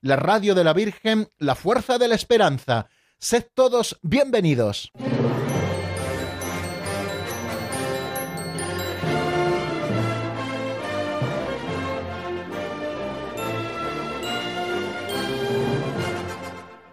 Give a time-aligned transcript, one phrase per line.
[0.00, 2.88] la radio de la Virgen, la fuerza de la esperanza.
[3.18, 4.92] Sed todos bienvenidos.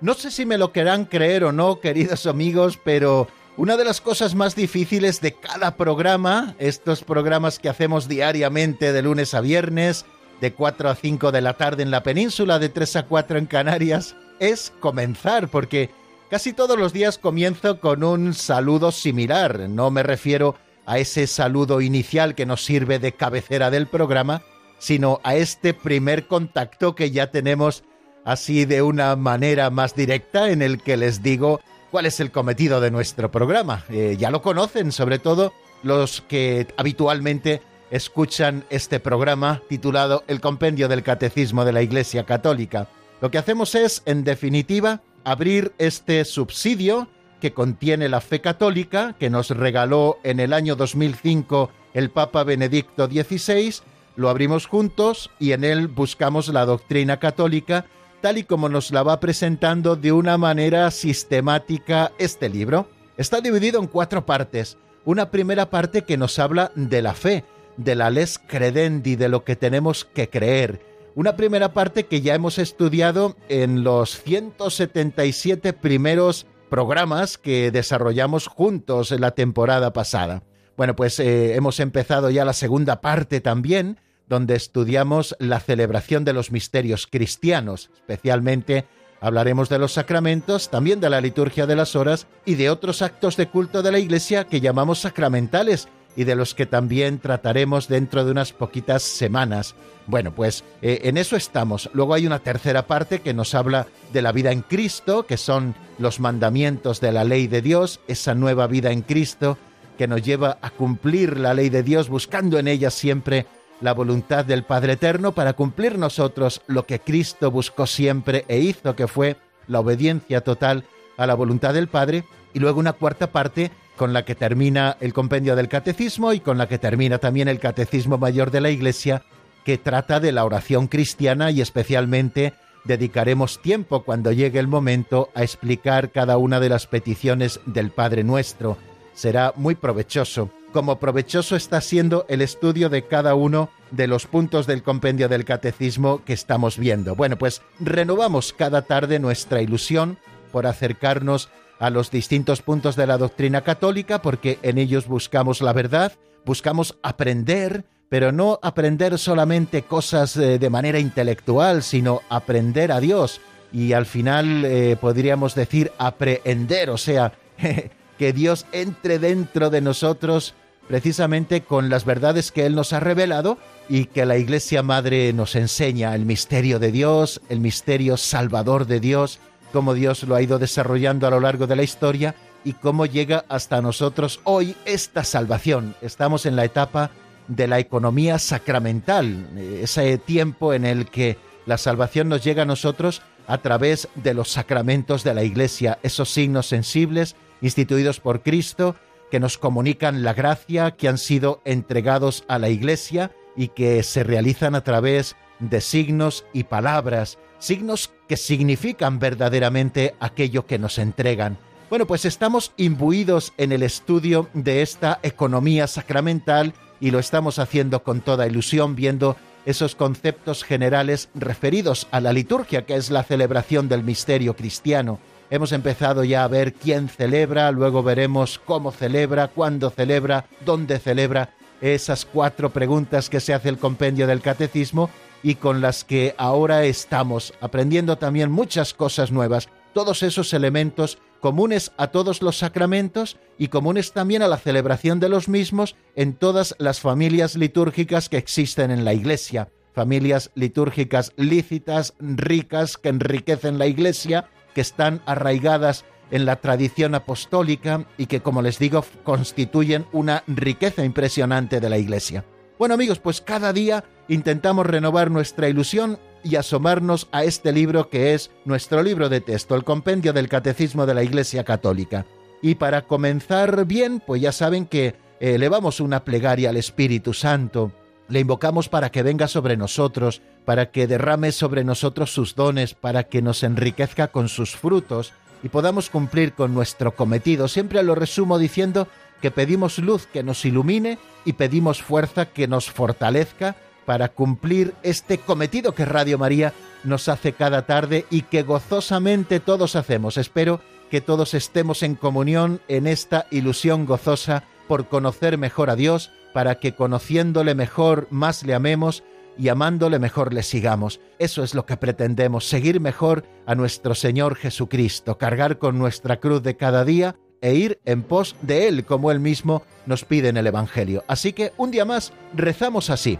[0.04, 4.02] No sé si me lo querrán creer o no, queridos amigos, pero una de las
[4.02, 10.06] cosas más difíciles de cada programa, estos programas que hacemos diariamente de lunes a viernes,
[10.42, 13.46] de 4 a 5 de la tarde en la península, de 3 a 4 en
[13.46, 15.90] Canarias, es comenzar, porque
[16.30, 19.70] casi todos los días comienzo con un saludo similar.
[19.70, 24.42] No me refiero a ese saludo inicial que nos sirve de cabecera del programa,
[24.80, 27.84] sino a este primer contacto que ya tenemos
[28.26, 31.62] así de una manera más directa en el que les digo
[31.92, 33.86] cuál es el cometido de nuestro programa.
[33.90, 37.62] Eh, ya lo conocen, sobre todo los que habitualmente
[37.94, 42.88] escuchan este programa titulado El Compendio del Catecismo de la Iglesia Católica.
[43.22, 47.08] Lo que hacemos es, en definitiva, abrir este subsidio
[47.40, 53.06] que contiene la fe católica, que nos regaló en el año 2005 el Papa Benedicto
[53.06, 53.76] XVI,
[54.16, 57.86] lo abrimos juntos y en él buscamos la doctrina católica
[58.22, 62.88] tal y como nos la va presentando de una manera sistemática este libro.
[63.18, 64.80] Está dividido en cuatro partes.
[65.06, 67.44] Una primera parte que nos habla de la fe,
[67.78, 70.82] de la les credendi, de lo que tenemos que creer.
[71.16, 79.12] Una primera parte que ya hemos estudiado en los 177 primeros programas que desarrollamos juntos
[79.12, 80.42] en la temporada pasada.
[80.76, 86.34] Bueno, pues eh, hemos empezado ya la segunda parte también, donde estudiamos la celebración de
[86.34, 88.86] los misterios cristianos, especialmente
[89.22, 93.38] hablaremos de los sacramentos, también de la liturgia de las horas y de otros actos
[93.38, 98.24] de culto de la Iglesia que llamamos sacramentales y de los que también trataremos dentro
[98.26, 99.76] de unas poquitas semanas.
[100.06, 101.90] Bueno, pues eh, en eso estamos.
[101.94, 105.76] Luego hay una tercera parte que nos habla de la vida en Cristo, que son
[105.98, 109.58] los mandamientos de la ley de Dios, esa nueva vida en Cristo
[109.98, 113.46] que nos lleva a cumplir la ley de Dios, buscando en ella siempre
[113.82, 118.96] la voluntad del Padre Eterno para cumplir nosotros lo que Cristo buscó siempre e hizo,
[118.96, 119.38] que fue
[119.68, 120.86] la obediencia total
[121.18, 125.14] a la voluntad del Padre, y luego una cuarta parte con la que termina el
[125.14, 129.24] compendio del catecismo y con la que termina también el catecismo mayor de la Iglesia,
[129.64, 132.54] que trata de la oración cristiana y especialmente
[132.84, 138.24] dedicaremos tiempo cuando llegue el momento a explicar cada una de las peticiones del Padre
[138.24, 138.78] nuestro.
[139.14, 144.66] Será muy provechoso como provechoso está siendo el estudio de cada uno de los puntos
[144.66, 147.16] del compendio del catecismo que estamos viendo.
[147.16, 150.18] Bueno, pues renovamos cada tarde nuestra ilusión
[150.52, 151.50] por acercarnos
[151.84, 156.14] a los distintos puntos de la doctrina católica porque en ellos buscamos la verdad,
[156.46, 163.42] buscamos aprender, pero no aprender solamente cosas eh, de manera intelectual, sino aprender a Dios.
[163.74, 167.34] Y al final eh, podríamos decir aprehender, o sea,
[168.18, 170.56] que Dios entre dentro de nosotros
[170.88, 173.58] precisamente con las verdades que Él nos ha revelado
[173.90, 179.02] y que la Iglesia Madre nos enseña, el misterio de Dios, el misterio salvador de
[179.02, 179.40] Dios,
[179.74, 183.44] cómo Dios lo ha ido desarrollando a lo largo de la historia y cómo llega
[183.50, 185.96] hasta nosotros hoy esta salvación.
[186.02, 187.12] Estamos en la etapa
[187.48, 193.22] de la economía sacramental, ese tiempo en el que la salvación nos llega a nosotros
[193.48, 198.96] a través de los sacramentos de la Iglesia, esos signos sensibles instituidos por Cristo
[199.32, 204.24] que nos comunican la gracia, que han sido entregados a la Iglesia y que se
[204.24, 211.58] realizan a través de signos y palabras, signos que significan verdaderamente aquello que nos entregan.
[211.90, 218.04] Bueno, pues estamos imbuidos en el estudio de esta economía sacramental y lo estamos haciendo
[218.04, 223.88] con toda ilusión, viendo esos conceptos generales referidos a la liturgia, que es la celebración
[223.88, 225.20] del misterio cristiano.
[225.50, 231.52] Hemos empezado ya a ver quién celebra, luego veremos cómo celebra, cuándo celebra, dónde celebra,
[231.80, 235.10] esas cuatro preguntas que se hace el compendio del catecismo
[235.44, 241.92] y con las que ahora estamos aprendiendo también muchas cosas nuevas, todos esos elementos comunes
[241.98, 246.74] a todos los sacramentos y comunes también a la celebración de los mismos en todas
[246.80, 249.70] las familias litúrgicas que existen en la Iglesia.
[249.94, 258.08] familias litúrgicas lícitas, ricas, que enriquecen la Iglesia, que están arraigadas en la tradición apostólica
[258.18, 262.44] y que, como les digo, constituyen una riqueza impresionante de la Iglesia.
[262.80, 268.34] Bueno amigos, pues cada día intentamos renovar nuestra ilusión y asomarnos a este libro que
[268.34, 272.26] es nuestro libro de texto, el compendio del Catecismo de la Iglesia Católica.
[272.62, 277.92] Y para comenzar bien, pues ya saben que elevamos una plegaria al Espíritu Santo,
[278.30, 283.26] le invocamos para que venga sobre nosotros, para que derrame sobre nosotros sus dones, para
[283.26, 287.68] que nos enriquezca con sus frutos y podamos cumplir con nuestro cometido.
[287.68, 289.08] Siempre lo resumo diciendo
[289.42, 293.76] que pedimos luz que nos ilumine y pedimos fuerza que nos fortalezca
[294.06, 296.74] para cumplir este cometido que Radio María
[297.04, 300.38] nos hace cada tarde y que gozosamente todos hacemos.
[300.38, 306.32] Espero que todos estemos en comunión en esta ilusión gozosa por conocer mejor a Dios,
[306.54, 309.24] para que conociéndole mejor más le amemos
[309.58, 311.20] y amándole mejor le sigamos.
[311.40, 316.64] Eso es lo que pretendemos, seguir mejor a nuestro Señor Jesucristo, cargar con nuestra cruz
[316.64, 320.58] de cada día e ir en pos de Él, como Él mismo nos pide en
[320.58, 321.24] el Evangelio.
[321.28, 323.40] Así que un día más rezamos así.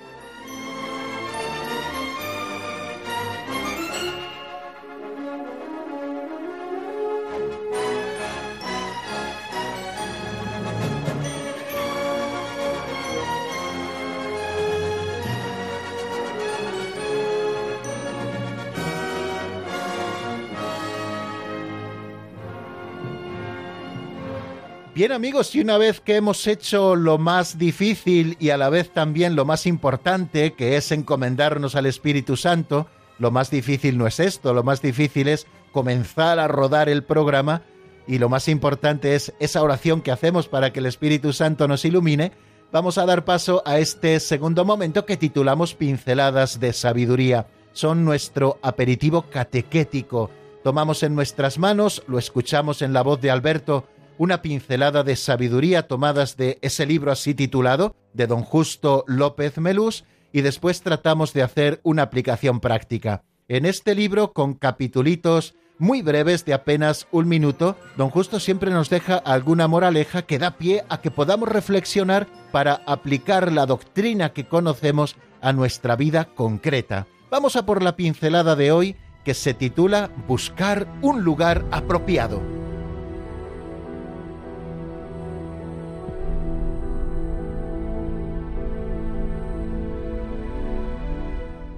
[25.01, 28.91] Bien amigos, y una vez que hemos hecho lo más difícil y a la vez
[28.91, 32.85] también lo más importante, que es encomendarnos al Espíritu Santo,
[33.17, 37.63] lo más difícil no es esto, lo más difícil es comenzar a rodar el programa
[38.05, 41.83] y lo más importante es esa oración que hacemos para que el Espíritu Santo nos
[41.83, 42.31] ilumine,
[42.71, 47.47] vamos a dar paso a este segundo momento que titulamos Pinceladas de Sabiduría.
[47.73, 50.29] Son nuestro aperitivo catequético.
[50.63, 55.87] Tomamos en nuestras manos, lo escuchamos en la voz de Alberto, una pincelada de sabiduría
[55.87, 61.43] tomadas de ese libro así titulado, de don Justo López Melús, y después tratamos de
[61.43, 63.23] hacer una aplicación práctica.
[63.47, 68.89] En este libro, con capitulitos muy breves de apenas un minuto, don Justo siempre nos
[68.89, 74.47] deja alguna moraleja que da pie a que podamos reflexionar para aplicar la doctrina que
[74.47, 77.07] conocemos a nuestra vida concreta.
[77.31, 82.41] Vamos a por la pincelada de hoy que se titula Buscar un lugar apropiado.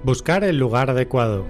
[0.04, 1.46] Buscar el lugar adecuado.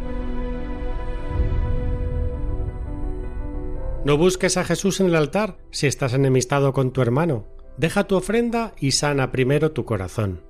[4.04, 7.48] No busques a Jesús en el altar si estás enemistado con tu hermano.
[7.78, 10.40] Deja tu ofrenda y sana primero tu corazón.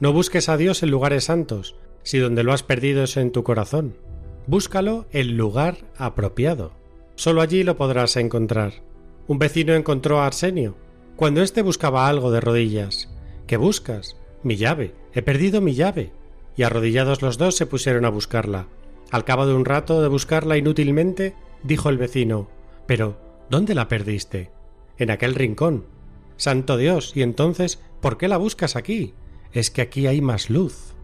[0.00, 3.42] No busques a Dios en lugares santos, si donde lo has perdido es en tu
[3.42, 3.96] corazón.
[4.46, 6.72] Búscalo en lugar apropiado.
[7.14, 8.82] Solo allí lo podrás encontrar.
[9.28, 10.76] Un vecino encontró a Arsenio,
[11.16, 13.08] cuando éste buscaba algo de rodillas.
[13.46, 14.18] ¿Qué buscas?
[14.42, 14.92] Mi llave.
[15.14, 16.12] He perdido mi llave
[16.56, 18.66] y arrodillados los dos se pusieron a buscarla.
[19.10, 22.48] Al cabo de un rato de buscarla inútilmente, dijo el vecino
[22.86, 23.18] Pero,
[23.50, 24.50] ¿dónde la perdiste?
[24.98, 25.86] En aquel rincón.
[26.36, 29.14] Santo Dios, y entonces, ¿por qué la buscas aquí?
[29.52, 30.96] Es que aquí hay más luz.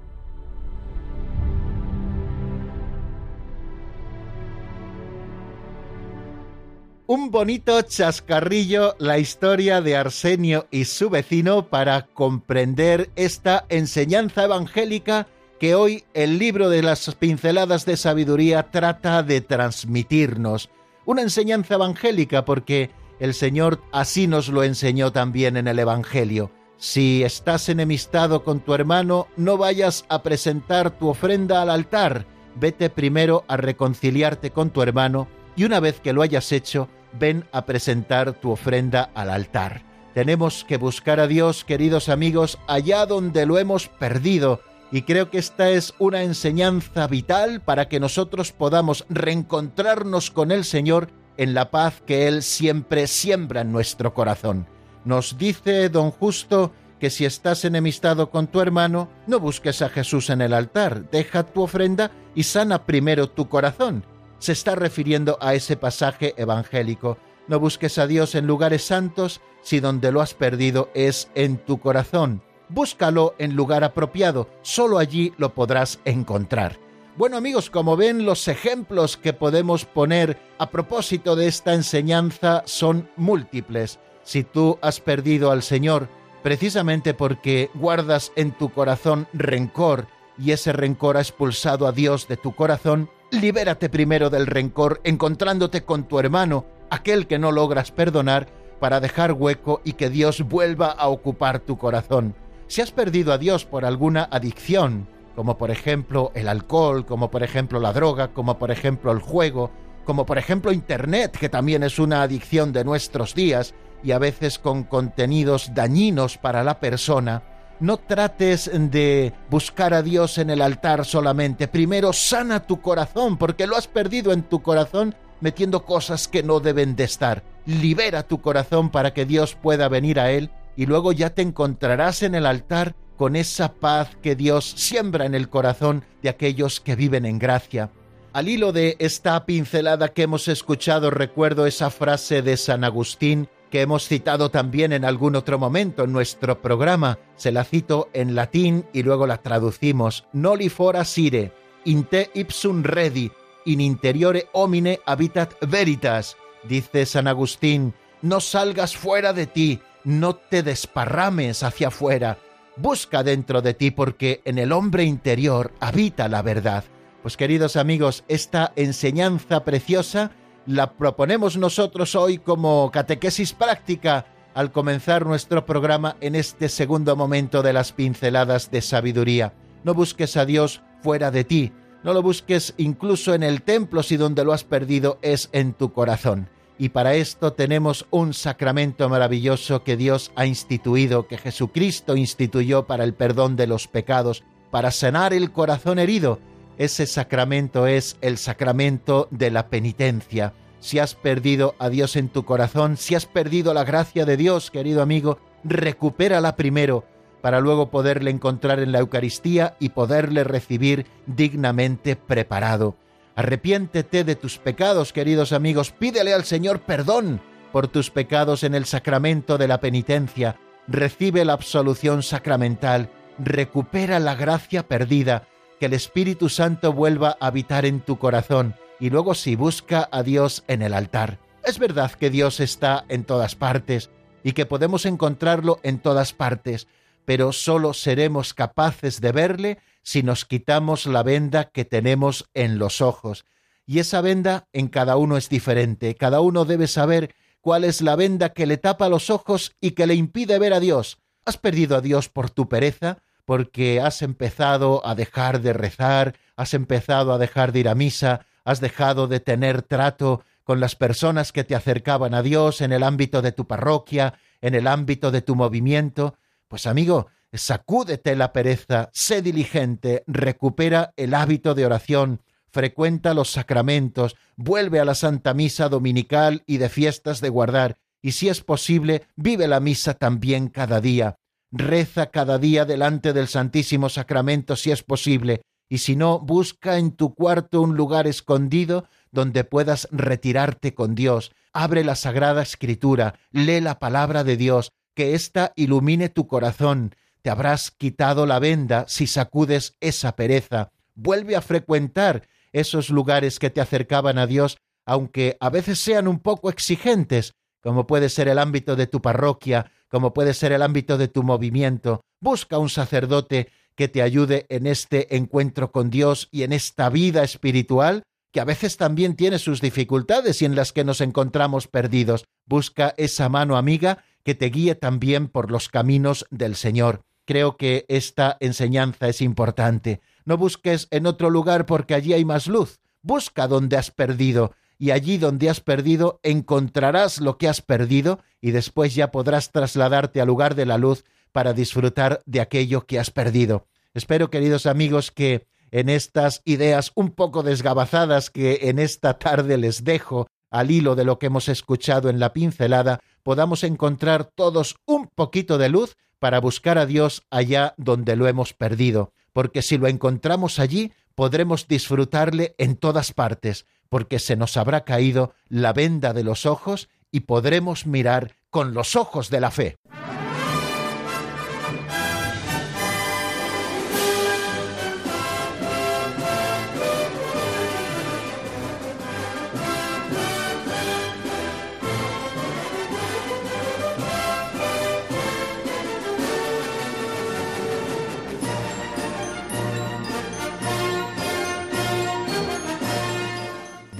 [7.12, 15.26] un bonito chascarrillo la historia de Arsenio y su vecino para comprender esta enseñanza evangélica
[15.62, 20.70] que hoy el libro de las pinceladas de sabiduría trata de transmitirnos.
[21.04, 22.90] Una enseñanza evangélica porque
[23.20, 26.50] el Señor así nos lo enseñó también en el Evangelio.
[26.78, 32.26] Si estás enemistado con tu hermano, no vayas a presentar tu ofrenda al altar.
[32.56, 36.88] Vete primero a reconciliarte con tu hermano y una vez que lo hayas hecho,
[37.20, 39.84] ven a presentar tu ofrenda al altar.
[40.12, 44.60] Tenemos que buscar a Dios, queridos amigos, allá donde lo hemos perdido,
[44.92, 50.64] y creo que esta es una enseñanza vital para que nosotros podamos reencontrarnos con el
[50.64, 51.08] Señor
[51.38, 54.66] en la paz que Él siempre siembra en nuestro corazón.
[55.06, 60.28] Nos dice don Justo que si estás enemistado con tu hermano, no busques a Jesús
[60.28, 64.04] en el altar, deja tu ofrenda y sana primero tu corazón.
[64.38, 67.16] Se está refiriendo a ese pasaje evangélico.
[67.48, 71.80] No busques a Dios en lugares santos si donde lo has perdido es en tu
[71.80, 72.42] corazón.
[72.72, 76.78] Búscalo en lugar apropiado, solo allí lo podrás encontrar.
[77.18, 83.10] Bueno amigos, como ven, los ejemplos que podemos poner a propósito de esta enseñanza son
[83.16, 83.98] múltiples.
[84.22, 86.08] Si tú has perdido al Señor,
[86.42, 90.06] precisamente porque guardas en tu corazón rencor
[90.38, 95.84] y ese rencor ha expulsado a Dios de tu corazón, libérate primero del rencor encontrándote
[95.84, 98.48] con tu hermano, aquel que no logras perdonar,
[98.80, 102.34] para dejar hueco y que Dios vuelva a ocupar tu corazón.
[102.72, 107.42] Si has perdido a Dios por alguna adicción, como por ejemplo el alcohol, como por
[107.42, 109.70] ejemplo la droga, como por ejemplo el juego,
[110.06, 114.58] como por ejemplo Internet, que también es una adicción de nuestros días, y a veces
[114.58, 117.42] con contenidos dañinos para la persona,
[117.78, 121.68] no trates de buscar a Dios en el altar solamente.
[121.68, 126.58] Primero sana tu corazón, porque lo has perdido en tu corazón metiendo cosas que no
[126.58, 127.42] deben de estar.
[127.66, 132.22] Libera tu corazón para que Dios pueda venir a él y luego ya te encontrarás
[132.22, 136.96] en el altar con esa paz que Dios siembra en el corazón de aquellos que
[136.96, 137.90] viven en gracia.
[138.32, 143.80] Al hilo de esta pincelada que hemos escuchado recuerdo esa frase de San Agustín que
[143.80, 147.18] hemos citado también en algún otro momento en nuestro programa.
[147.36, 150.26] Se la cito en latín y luego la traducimos.
[150.32, 151.52] Noli fora sire,
[151.86, 153.32] in te ipsum redi,
[153.64, 156.36] in interiore homine habitat veritas.
[156.64, 162.38] Dice San Agustín, no salgas fuera de ti, no te desparrames hacia afuera.
[162.76, 166.84] Busca dentro de ti porque en el hombre interior habita la verdad.
[167.22, 170.32] Pues queridos amigos, esta enseñanza preciosa
[170.66, 177.62] la proponemos nosotros hoy como catequesis práctica al comenzar nuestro programa en este segundo momento
[177.62, 179.54] de las pinceladas de sabiduría.
[179.84, 181.72] No busques a Dios fuera de ti,
[182.04, 185.92] no lo busques incluso en el templo si donde lo has perdido es en tu
[185.92, 186.48] corazón.
[186.82, 193.04] Y para esto tenemos un sacramento maravilloso que Dios ha instituido, que Jesucristo instituyó para
[193.04, 196.40] el perdón de los pecados, para sanar el corazón herido
[196.78, 200.54] ese sacramento es el sacramento de la penitencia.
[200.80, 204.72] Si has perdido a Dios en tu corazón, si has perdido la gracia de Dios,
[204.72, 207.04] querido amigo, recupérala primero
[207.42, 212.96] para luego poderle encontrar en la Eucaristía y poderle recibir dignamente preparado.
[213.34, 217.40] Arrepiéntete de tus pecados, queridos amigos, pídele al Señor perdón
[217.72, 223.08] por tus pecados en el sacramento de la penitencia, recibe la absolución sacramental,
[223.38, 225.48] recupera la gracia perdida,
[225.80, 228.74] que el Espíritu Santo vuelva a habitar en tu corazón.
[229.00, 231.40] Y luego si busca a Dios en el altar.
[231.64, 234.10] Es verdad que Dios está en todas partes
[234.44, 236.86] y que podemos encontrarlo en todas partes,
[237.24, 243.00] pero solo seremos capaces de verle si nos quitamos la venda que tenemos en los
[243.00, 243.44] ojos.
[243.86, 246.14] Y esa venda en cada uno es diferente.
[246.14, 250.06] Cada uno debe saber cuál es la venda que le tapa los ojos y que
[250.06, 251.18] le impide ver a Dios.
[251.44, 253.18] ¿Has perdido a Dios por tu pereza?
[253.44, 258.46] porque has empezado a dejar de rezar, has empezado a dejar de ir a misa,
[258.64, 263.02] has dejado de tener trato con las personas que te acercaban a Dios en el
[263.02, 266.36] ámbito de tu parroquia, en el ámbito de tu movimiento,
[266.72, 274.36] pues amigo, sacúdete la pereza, sé diligente, recupera el hábito de oración, frecuenta los sacramentos,
[274.56, 279.24] vuelve a la Santa Misa dominical y de fiestas de guardar, y si es posible,
[279.36, 281.36] vive la misa también cada día.
[281.70, 285.60] Reza cada día delante del Santísimo Sacramento si es posible,
[285.90, 291.52] y si no, busca en tu cuarto un lugar escondido donde puedas retirarte con Dios.
[291.74, 297.14] Abre la Sagrada Escritura, lee la palabra de Dios, que ésta ilumine tu corazón.
[297.42, 300.90] Te habrás quitado la venda si sacudes esa pereza.
[301.14, 306.38] Vuelve a frecuentar esos lugares que te acercaban a Dios, aunque a veces sean un
[306.38, 307.52] poco exigentes,
[307.82, 311.42] como puede ser el ámbito de tu parroquia, como puede ser el ámbito de tu
[311.42, 312.22] movimiento.
[312.40, 317.42] Busca un sacerdote que te ayude en este encuentro con Dios y en esta vida
[317.42, 322.44] espiritual, que a veces también tiene sus dificultades y en las que nos encontramos perdidos.
[322.66, 327.22] Busca esa mano amiga que te guíe también por los caminos del Señor.
[327.44, 330.20] Creo que esta enseñanza es importante.
[330.44, 333.00] No busques en otro lugar porque allí hay más luz.
[333.22, 338.70] Busca donde has perdido y allí donde has perdido encontrarás lo que has perdido y
[338.70, 343.30] después ya podrás trasladarte al lugar de la luz para disfrutar de aquello que has
[343.30, 343.86] perdido.
[344.14, 350.04] Espero, queridos amigos, que en estas ideas un poco desgabazadas que en esta tarde les
[350.04, 355.28] dejo al hilo de lo que hemos escuchado en la pincelada, podamos encontrar todos un
[355.28, 360.08] poquito de luz para buscar a Dios allá donde lo hemos perdido, porque si lo
[360.08, 366.44] encontramos allí, podremos disfrutarle en todas partes, porque se nos habrá caído la venda de
[366.44, 369.96] los ojos y podremos mirar con los ojos de la fe.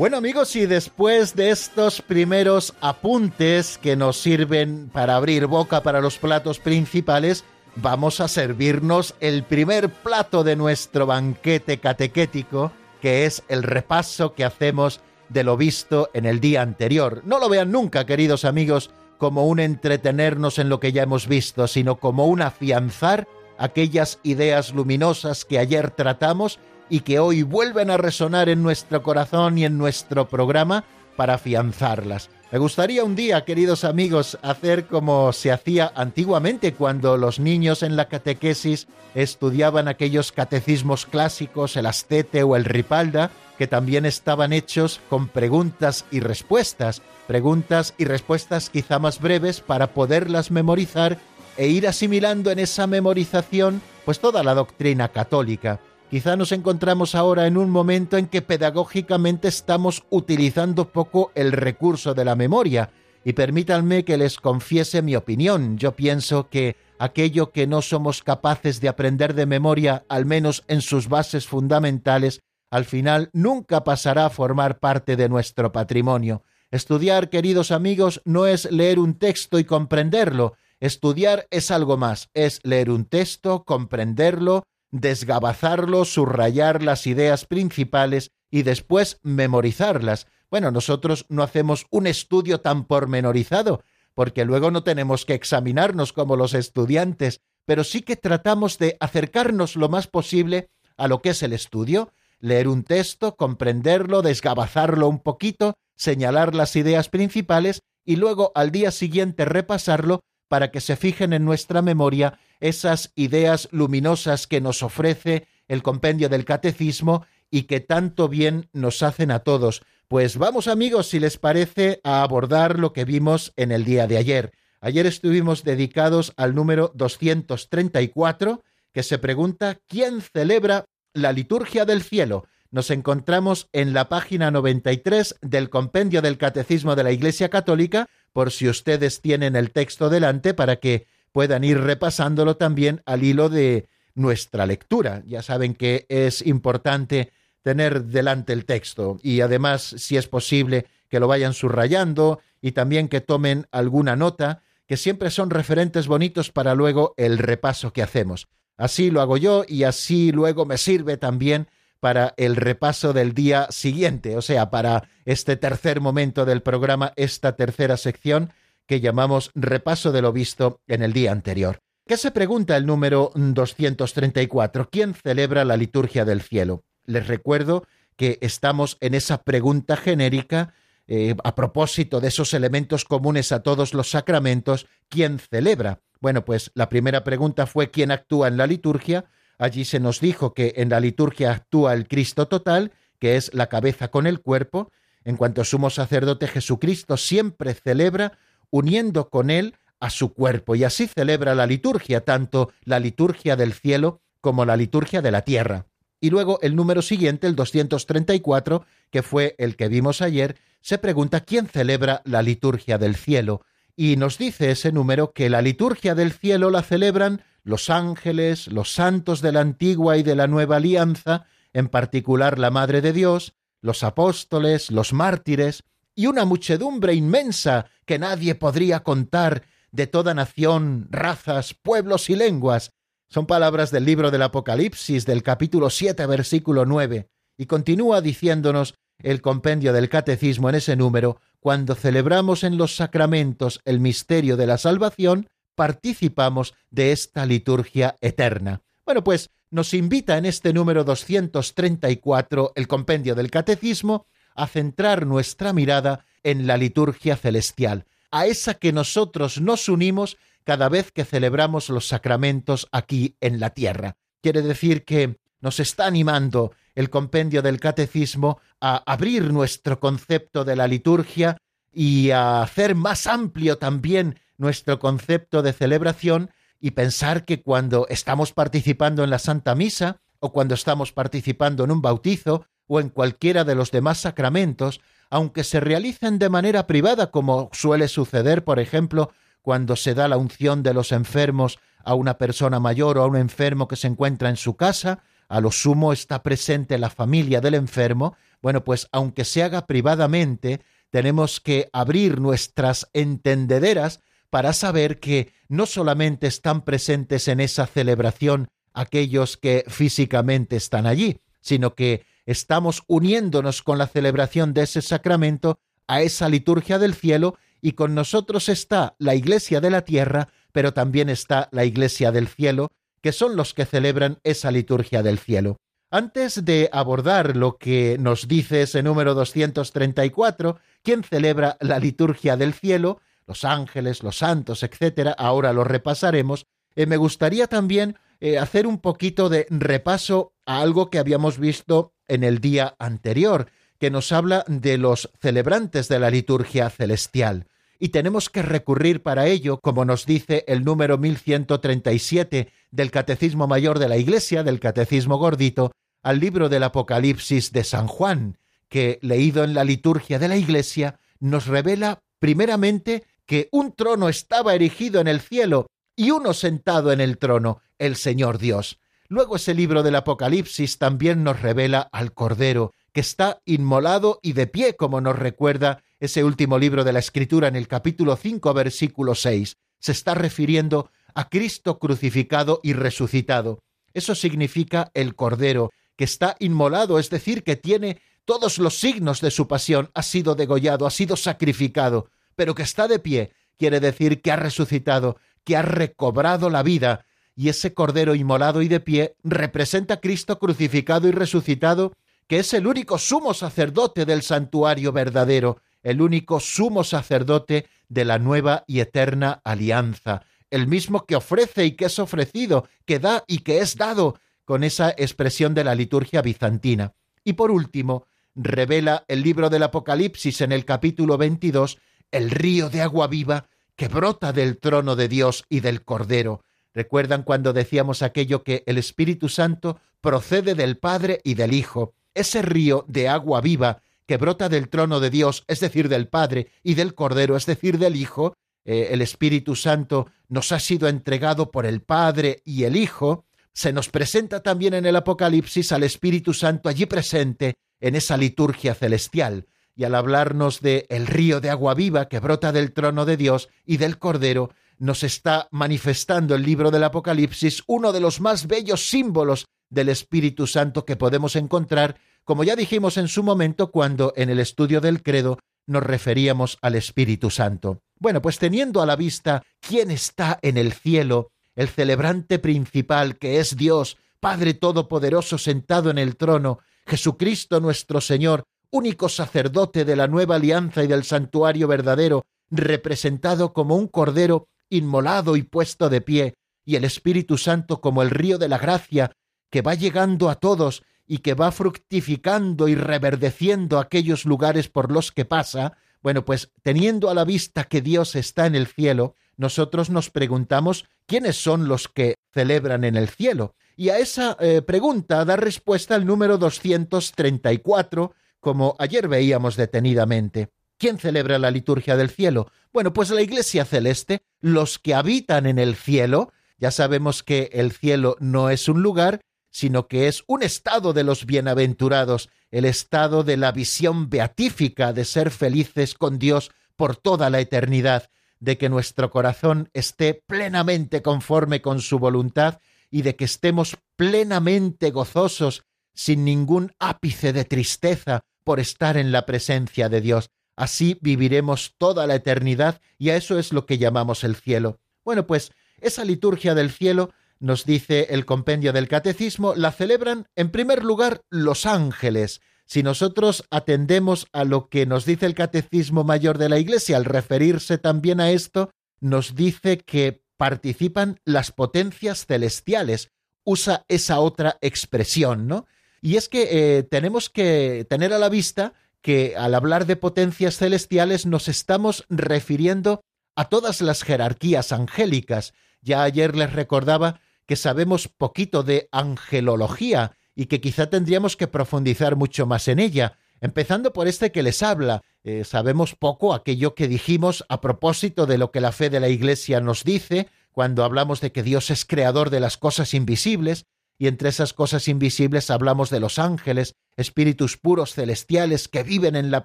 [0.02, 6.00] Bueno amigos, y después de estos primeros apuntes que nos sirven para abrir boca para
[6.00, 7.44] los platos principales,
[7.76, 14.44] vamos a servirnos el primer plato de nuestro banquete catequético, que es el repaso que
[14.44, 17.22] hacemos de lo visto en el día anterior.
[17.24, 21.68] No lo vean nunca, queridos amigos, como un entretenernos en lo que ya hemos visto,
[21.68, 26.58] sino como un afianzar aquellas ideas luminosas que ayer tratamos
[26.92, 30.84] y que hoy vuelven a resonar en nuestro corazón y en nuestro programa
[31.16, 32.28] para afianzarlas.
[32.50, 37.96] Me gustaría un día, queridos amigos, hacer como se hacía antiguamente cuando los niños en
[37.96, 45.00] la catequesis estudiaban aquellos catecismos clásicos, el Astete o el Ripalda, que también estaban hechos
[45.08, 51.16] con preguntas y respuestas, preguntas y respuestas quizá más breves para poderlas memorizar
[51.56, 55.80] e ir asimilando en esa memorización pues toda la doctrina católica.
[56.12, 62.12] Quizá nos encontramos ahora en un momento en que pedagógicamente estamos utilizando poco el recurso
[62.12, 62.90] de la memoria.
[63.24, 65.78] Y permítanme que les confiese mi opinión.
[65.78, 70.82] Yo pienso que aquello que no somos capaces de aprender de memoria, al menos en
[70.82, 76.42] sus bases fundamentales, al final nunca pasará a formar parte de nuestro patrimonio.
[76.70, 80.56] Estudiar, queridos amigos, no es leer un texto y comprenderlo.
[80.78, 88.62] Estudiar es algo más, es leer un texto, comprenderlo, desgabazarlo, subrayar las ideas principales y
[88.62, 90.28] después memorizarlas.
[90.50, 93.82] Bueno, nosotros no hacemos un estudio tan pormenorizado,
[94.14, 99.76] porque luego no tenemos que examinarnos como los estudiantes, pero sí que tratamos de acercarnos
[99.76, 105.20] lo más posible a lo que es el estudio, leer un texto, comprenderlo, desgabazarlo un
[105.20, 110.20] poquito, señalar las ideas principales y luego al día siguiente repasarlo
[110.52, 116.28] para que se fijen en nuestra memoria esas ideas luminosas que nos ofrece el compendio
[116.28, 119.80] del catecismo y que tanto bien nos hacen a todos.
[120.08, 124.18] Pues vamos amigos, si les parece, a abordar lo que vimos en el día de
[124.18, 124.52] ayer.
[124.82, 128.62] Ayer estuvimos dedicados al número 234,
[128.92, 130.84] que se pregunta ¿quién celebra
[131.14, 132.44] la liturgia del cielo?
[132.70, 138.50] Nos encontramos en la página 93 del compendio del Catecismo de la Iglesia Católica, por
[138.50, 143.88] si ustedes tienen el texto delante para que puedan ir repasándolo también al hilo de
[144.14, 145.22] nuestra lectura.
[145.26, 151.20] Ya saben que es importante tener delante el texto y además, si es posible, que
[151.20, 156.74] lo vayan subrayando y también que tomen alguna nota, que siempre son referentes bonitos para
[156.74, 158.48] luego el repaso que hacemos.
[158.76, 161.68] Así lo hago yo y así luego me sirve también
[162.02, 167.54] para el repaso del día siguiente, o sea, para este tercer momento del programa, esta
[167.54, 168.52] tercera sección
[168.88, 171.78] que llamamos repaso de lo visto en el día anterior.
[172.04, 174.90] ¿Qué se pregunta el número 234?
[174.90, 176.82] ¿Quién celebra la liturgia del cielo?
[177.06, 177.86] Les recuerdo
[178.16, 180.74] que estamos en esa pregunta genérica
[181.06, 186.00] eh, a propósito de esos elementos comunes a todos los sacramentos, ¿quién celebra?
[186.20, 189.26] Bueno, pues la primera pregunta fue ¿quién actúa en la liturgia?
[189.58, 193.68] Allí se nos dijo que en la liturgia actúa el Cristo total, que es la
[193.68, 194.90] cabeza con el cuerpo,
[195.24, 198.38] en cuanto sumo sacerdote Jesucristo siempre celebra
[198.70, 203.72] uniendo con él a su cuerpo, y así celebra la liturgia, tanto la liturgia del
[203.72, 205.86] cielo como la liturgia de la tierra.
[206.20, 211.40] Y luego el número siguiente, el 234, que fue el que vimos ayer, se pregunta
[211.40, 213.62] quién celebra la liturgia del cielo.
[213.96, 218.92] Y nos dice ese número que la liturgia del cielo la celebran los ángeles, los
[218.92, 223.54] santos de la antigua y de la nueva alianza, en particular la Madre de Dios,
[223.80, 231.08] los apóstoles, los mártires, y una muchedumbre inmensa que nadie podría contar de toda nación,
[231.10, 232.92] razas, pueblos y lenguas.
[233.28, 239.40] Son palabras del libro del Apocalipsis del capítulo 7 versículo 9, y continúa diciéndonos el
[239.40, 244.78] compendio del catecismo en ese número, cuando celebramos en los sacramentos el misterio de la
[244.78, 248.82] salvación, participamos de esta liturgia eterna.
[249.04, 255.72] Bueno, pues nos invita en este número 234, el compendio del Catecismo, a centrar nuestra
[255.72, 258.06] mirada en la liturgia celestial.
[258.34, 263.70] a esa que nosotros nos unimos cada vez que celebramos los sacramentos aquí en la
[263.70, 264.16] tierra.
[264.40, 270.76] Quiere decir que nos está animando el compendio del catecismo a abrir nuestro concepto de
[270.76, 271.58] la liturgia
[271.92, 278.52] y a hacer más amplio también nuestro concepto de celebración y pensar que cuando estamos
[278.52, 283.64] participando en la Santa Misa o cuando estamos participando en un bautizo o en cualquiera
[283.64, 289.32] de los demás sacramentos, aunque se realicen de manera privada, como suele suceder, por ejemplo,
[289.62, 293.36] cuando se da la unción de los enfermos a una persona mayor o a un
[293.36, 297.74] enfermo que se encuentra en su casa, a lo sumo está presente la familia del
[297.74, 304.20] enfermo, bueno, pues aunque se haga privadamente, tenemos que abrir nuestras entendederas
[304.52, 311.40] para saber que no solamente están presentes en esa celebración aquellos que físicamente están allí,
[311.62, 317.56] sino que estamos uniéndonos con la celebración de ese sacramento a esa liturgia del cielo
[317.80, 322.46] y con nosotros está la Iglesia de la tierra, pero también está la Iglesia del
[322.46, 322.90] cielo,
[323.22, 325.78] que son los que celebran esa liturgia del cielo.
[326.10, 332.74] Antes de abordar lo que nos dice ese número 234, ¿quién celebra la liturgia del
[332.74, 333.22] cielo?
[333.46, 336.66] Los ángeles, los santos, etcétera, ahora lo repasaremos.
[336.94, 342.12] Eh, me gustaría también eh, hacer un poquito de repaso a algo que habíamos visto
[342.28, 347.66] en el día anterior, que nos habla de los celebrantes de la liturgia celestial
[348.02, 354.00] y tenemos que recurrir para ello, como nos dice el número 1137 del Catecismo Mayor
[354.00, 359.62] de la Iglesia, del Catecismo Gordito, al libro del Apocalipsis de San Juan, que, leído
[359.62, 365.28] en la liturgia de la Iglesia, nos revela primeramente que un trono estaba erigido en
[365.28, 368.98] el cielo y uno sentado en el trono, el Señor Dios.
[369.28, 374.66] Luego ese libro del Apocalipsis también nos revela al Cordero, que está inmolado y de
[374.66, 379.34] pie, como nos recuerda ese último libro de la Escritura en el capítulo 5, versículo
[379.34, 379.76] 6.
[379.98, 383.80] Se está refiriendo a Cristo crucificado y resucitado.
[384.12, 389.50] Eso significa el Cordero, que está inmolado, es decir, que tiene todos los signos de
[389.50, 394.42] su pasión, ha sido degollado, ha sido sacrificado, pero que está de pie, quiere decir
[394.42, 399.36] que ha resucitado, que ha recobrado la vida, y ese Cordero inmolado y de pie
[399.42, 402.12] representa a Cristo crucificado y resucitado
[402.46, 408.38] que es el único sumo sacerdote del santuario verdadero, el único sumo sacerdote de la
[408.38, 413.58] nueva y eterna alianza, el mismo que ofrece y que es ofrecido, que da y
[413.58, 417.14] que es dado, con esa expresión de la liturgia bizantina.
[417.44, 421.98] Y por último, revela el libro del Apocalipsis en el capítulo 22
[422.32, 426.64] el río de agua viva que brota del trono de Dios y del Cordero.
[426.92, 432.14] ¿Recuerdan cuando decíamos aquello que el Espíritu Santo procede del Padre y del Hijo?
[432.34, 436.68] ese río de agua viva que brota del trono de Dios, es decir, del Padre,
[436.82, 441.70] y del Cordero, es decir, del Hijo, eh, el Espíritu Santo nos ha sido entregado
[441.70, 446.52] por el Padre y el Hijo, se nos presenta también en el Apocalipsis al Espíritu
[446.54, 451.94] Santo allí presente en esa liturgia celestial, y al hablarnos de el río de agua
[451.94, 456.90] viva que brota del trono de Dios y del Cordero, nos está manifestando el libro
[456.90, 462.64] del Apocalipsis uno de los más bellos símbolos del Espíritu Santo que podemos encontrar, como
[462.64, 467.50] ya dijimos en su momento cuando en el estudio del credo nos referíamos al Espíritu
[467.50, 468.00] Santo.
[468.18, 473.58] Bueno, pues teniendo a la vista quién está en el cielo, el celebrante principal que
[473.58, 480.28] es Dios, Padre Todopoderoso sentado en el trono, Jesucristo nuestro Señor, único sacerdote de la
[480.28, 486.54] nueva alianza y del santuario verdadero, representado como un cordero inmolado y puesto de pie,
[486.84, 489.32] y el Espíritu Santo como el río de la gracia,
[489.70, 495.32] que va llegando a todos y que va fructificando y reverdeciendo aquellos lugares por los
[495.32, 500.10] que pasa, bueno, pues teniendo a la vista que Dios está en el cielo, nosotros
[500.10, 503.74] nos preguntamos quiénes son los que celebran en el cielo.
[503.96, 510.70] Y a esa eh, pregunta da respuesta el número 234, como ayer veíamos detenidamente.
[510.96, 512.70] ¿Quién celebra la liturgia del cielo?
[512.92, 516.52] Bueno, pues la Iglesia celeste, los que habitan en el cielo.
[516.78, 519.40] Ya sabemos que el cielo no es un lugar,
[519.72, 525.24] sino que es un estado de los bienaventurados, el estado de la visión beatífica de
[525.24, 531.82] ser felices con Dios por toda la eternidad, de que nuestro corazón esté plenamente conforme
[531.82, 532.78] con su voluntad
[533.10, 535.82] y de que estemos plenamente gozosos,
[536.14, 540.50] sin ningún ápice de tristeza por estar en la presencia de Dios.
[540.76, 545.00] Así viviremos toda la eternidad y a eso es lo que llamamos el cielo.
[545.24, 550.70] Bueno, pues esa liturgia del cielo nos dice el compendio del catecismo, la celebran en
[550.70, 556.58] primer lugar los ángeles, Si nosotros atendemos a lo que nos dice el Catecismo Mayor
[556.58, 563.30] de la Iglesia al referirse también a esto, nos dice que participan las potencias celestiales.
[563.64, 565.86] Usa esa otra expresión, ¿no?
[566.22, 570.76] Y es que eh, tenemos que tener a la vista que al hablar de potencias
[570.76, 573.22] celestiales nos estamos refiriendo
[573.56, 575.74] a todas las jerarquías angélicas.
[576.00, 582.36] Ya ayer les recordaba que sabemos poquito de angelología y que quizá tendríamos que profundizar
[582.36, 585.22] mucho más en ella, empezando por este que les habla.
[585.42, 589.28] Eh, sabemos poco aquello que dijimos a propósito de lo que la fe de la
[589.28, 593.86] Iglesia nos dice cuando hablamos de que Dios es creador de las cosas invisibles,
[594.22, 599.50] y entre esas cosas invisibles hablamos de los ángeles, espíritus puros celestiales que viven en
[599.50, 599.64] la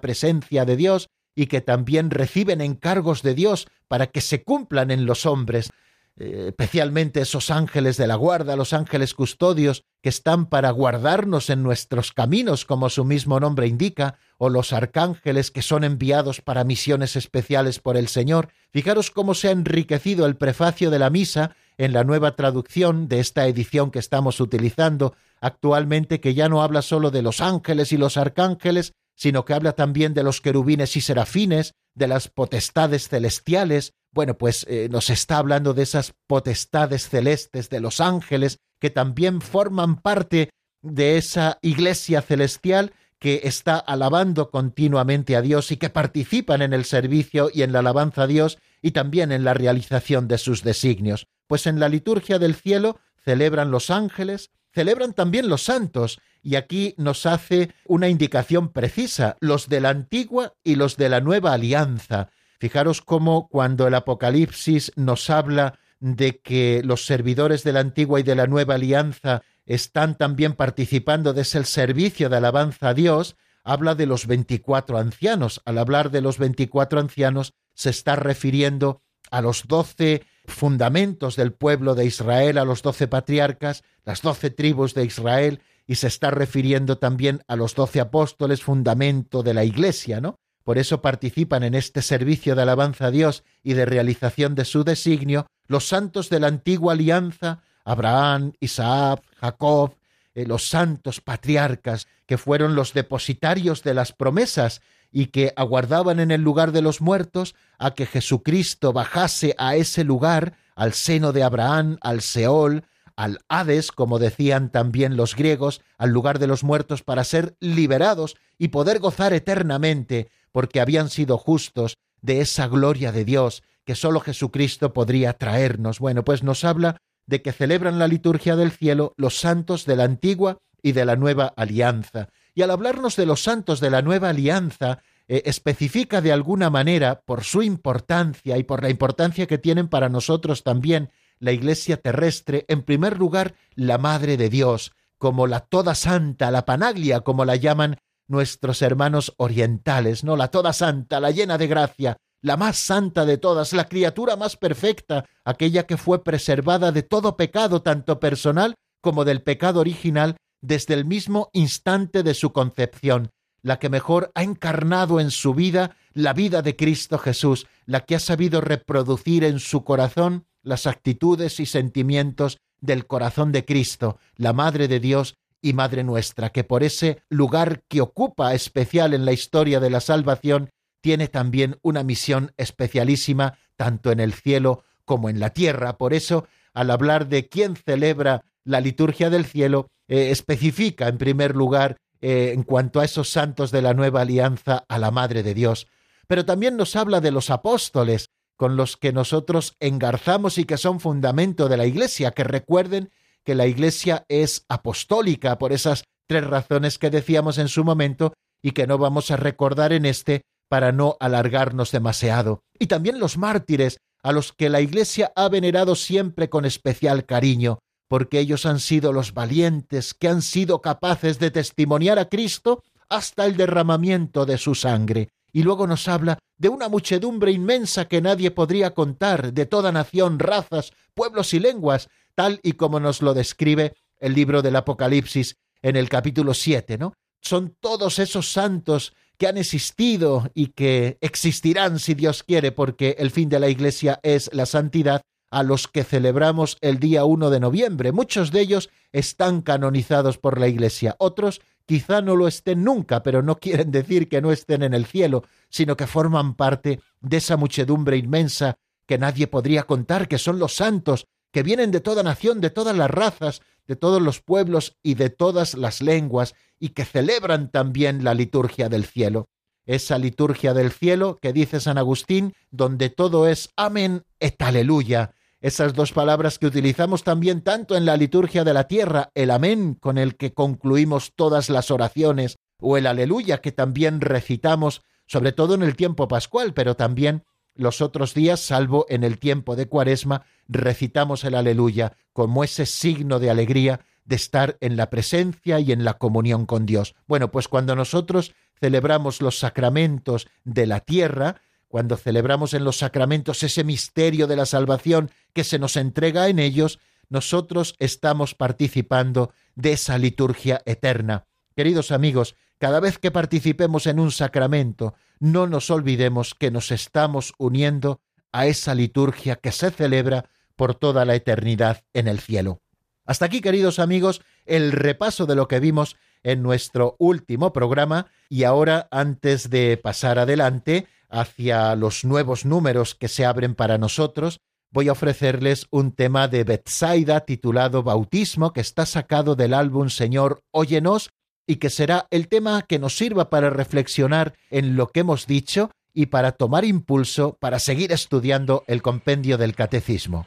[0.00, 5.06] presencia de Dios y que también reciben encargos de Dios para que se cumplan en
[5.06, 5.70] los hombres,
[6.16, 11.62] eh, especialmente esos ángeles de la guarda, los ángeles custodios que están para guardarnos en
[11.62, 17.14] nuestros caminos, como su mismo nombre indica, o los arcángeles que son enviados para misiones
[17.14, 18.48] especiales por el Señor.
[18.72, 23.20] Fijaros cómo se ha enriquecido el prefacio de la misa en la nueva traducción de
[23.20, 27.96] esta edición que estamos utilizando actualmente, que ya no habla solo de los ángeles y
[27.96, 33.94] los arcángeles, sino que habla también de los querubines y serafines, de las potestades celestiales.
[34.12, 39.40] Bueno, pues eh, nos está hablando de esas potestades celestes, de los ángeles, que también
[39.40, 40.50] forman parte
[40.82, 46.84] de esa iglesia celestial que está alabando continuamente a Dios y que participan en el
[46.84, 51.26] servicio y en la alabanza a Dios y también en la realización de sus designios.
[51.46, 56.94] Pues en la liturgia del cielo celebran los ángeles, celebran también los santos, y aquí
[56.96, 62.30] nos hace una indicación precisa, los de la antigua y los de la nueva alianza.
[62.58, 68.22] Fijaros cómo cuando el Apocalipsis nos habla de que los servidores de la antigua y
[68.22, 73.94] de la nueva alianza están también participando de ese servicio de alabanza a Dios, habla
[73.94, 75.60] de los veinticuatro ancianos.
[75.64, 81.94] Al hablar de los veinticuatro ancianos, se está refiriendo a los doce fundamentos del pueblo
[81.94, 86.98] de Israel, a los doce patriarcas, las doce tribus de Israel, y se está refiriendo
[86.98, 90.40] también a los doce apóstoles, fundamento de la Iglesia, ¿no?
[90.64, 94.82] Por eso participan en este servicio de alabanza a Dios y de realización de su
[94.82, 99.94] designio los santos de la antigua alianza, Abraham, Isaac, Jacob,
[100.34, 106.30] eh, los santos patriarcas, que fueron los depositarios de las promesas y que aguardaban en
[106.30, 111.42] el lugar de los muertos a que Jesucristo bajase a ese lugar, al seno de
[111.42, 112.84] Abraham, al Seol,
[113.16, 118.36] al Hades, como decían también los griegos, al lugar de los muertos para ser liberados
[118.58, 124.20] y poder gozar eternamente, porque habían sido justos de esa gloria de Dios que sólo
[124.20, 125.98] Jesucristo podría traernos.
[125.98, 130.04] Bueno, pues nos habla de que celebran la liturgia del cielo los santos de la
[130.04, 132.28] antigua y de la nueva alianza.
[132.58, 137.20] Y al hablarnos de los santos de la nueva alianza, eh, especifica de alguna manera,
[137.20, 142.64] por su importancia y por la importancia que tienen para nosotros también la Iglesia terrestre,
[142.66, 147.54] en primer lugar, la Madre de Dios, como la toda santa, la panaglia, como la
[147.54, 150.36] llaman nuestros hermanos orientales, ¿no?
[150.36, 154.56] La toda santa, la llena de gracia, la más santa de todas, la criatura más
[154.56, 160.94] perfecta, aquella que fue preservada de todo pecado, tanto personal como del pecado original, desde
[160.94, 163.30] el mismo instante de su concepción,
[163.62, 168.16] la que mejor ha encarnado en su vida la vida de Cristo Jesús, la que
[168.16, 174.52] ha sabido reproducir en su corazón las actitudes y sentimientos del corazón de Cristo, la
[174.52, 179.32] Madre de Dios y Madre nuestra, que por ese lugar que ocupa especial en la
[179.32, 185.40] historia de la salvación, tiene también una misión especialísima tanto en el cielo como en
[185.40, 185.96] la tierra.
[185.96, 191.54] Por eso, al hablar de quién celebra la liturgia del cielo, eh, especifica en primer
[191.54, 195.54] lugar, eh, en cuanto a esos santos de la nueva alianza, a la Madre de
[195.54, 195.86] Dios.
[196.26, 200.98] Pero también nos habla de los apóstoles, con los que nosotros engarzamos y que son
[200.98, 203.10] fundamento de la Iglesia, que recuerden
[203.44, 208.72] que la Iglesia es apostólica por esas tres razones que decíamos en su momento y
[208.72, 212.62] que no vamos a recordar en este para no alargarnos demasiado.
[212.78, 217.78] Y también los mártires, a los que la Iglesia ha venerado siempre con especial cariño,
[218.08, 223.46] porque ellos han sido los valientes que han sido capaces de testimoniar a Cristo hasta
[223.46, 228.50] el derramamiento de su sangre y luego nos habla de una muchedumbre inmensa que nadie
[228.50, 233.94] podría contar, de toda nación, razas, pueblos y lenguas, tal y como nos lo describe
[234.20, 237.14] el libro del Apocalipsis en el capítulo 7, ¿no?
[237.40, 243.30] Son todos esos santos que han existido y que existirán si Dios quiere, porque el
[243.30, 247.60] fin de la Iglesia es la santidad, a los que celebramos el día 1 de
[247.60, 248.12] noviembre.
[248.12, 253.42] Muchos de ellos están canonizados por la Iglesia, otros quizá no lo estén nunca, pero
[253.42, 257.56] no quieren decir que no estén en el cielo, sino que forman parte de esa
[257.56, 262.60] muchedumbre inmensa que nadie podría contar, que son los santos, que vienen de toda nación,
[262.60, 267.06] de todas las razas, de todos los pueblos y de todas las lenguas, y que
[267.06, 269.48] celebran también la liturgia del cielo.
[269.86, 275.94] Esa liturgia del cielo que dice San Agustín, donde todo es amén et aleluya, esas
[275.94, 280.18] dos palabras que utilizamos también tanto en la liturgia de la tierra, el amén con
[280.18, 285.82] el que concluimos todas las oraciones, o el aleluya que también recitamos, sobre todo en
[285.82, 287.44] el tiempo pascual, pero también
[287.74, 293.38] los otros días, salvo en el tiempo de cuaresma, recitamos el aleluya como ese signo
[293.38, 297.14] de alegría de estar en la presencia y en la comunión con Dios.
[297.26, 303.62] Bueno, pues cuando nosotros celebramos los sacramentos de la tierra, cuando celebramos en los sacramentos
[303.62, 309.92] ese misterio de la salvación que se nos entrega en ellos, nosotros estamos participando de
[309.92, 311.46] esa liturgia eterna.
[311.74, 317.52] Queridos amigos, cada vez que participemos en un sacramento, no nos olvidemos que nos estamos
[317.58, 318.20] uniendo
[318.52, 322.80] a esa liturgia que se celebra por toda la eternidad en el cielo.
[323.26, 328.64] Hasta aquí, queridos amigos, el repaso de lo que vimos en nuestro último programa y
[328.64, 334.60] ahora, antes de pasar adelante, hacia los nuevos números que se abren para nosotros,
[334.90, 340.60] voy a ofrecerles un tema de Bethsaida titulado Bautismo, que está sacado del álbum Señor,
[340.70, 341.30] óyenos,
[341.66, 345.90] y que será el tema que nos sirva para reflexionar en lo que hemos dicho
[346.14, 350.46] y para tomar impulso para seguir estudiando el compendio del catecismo.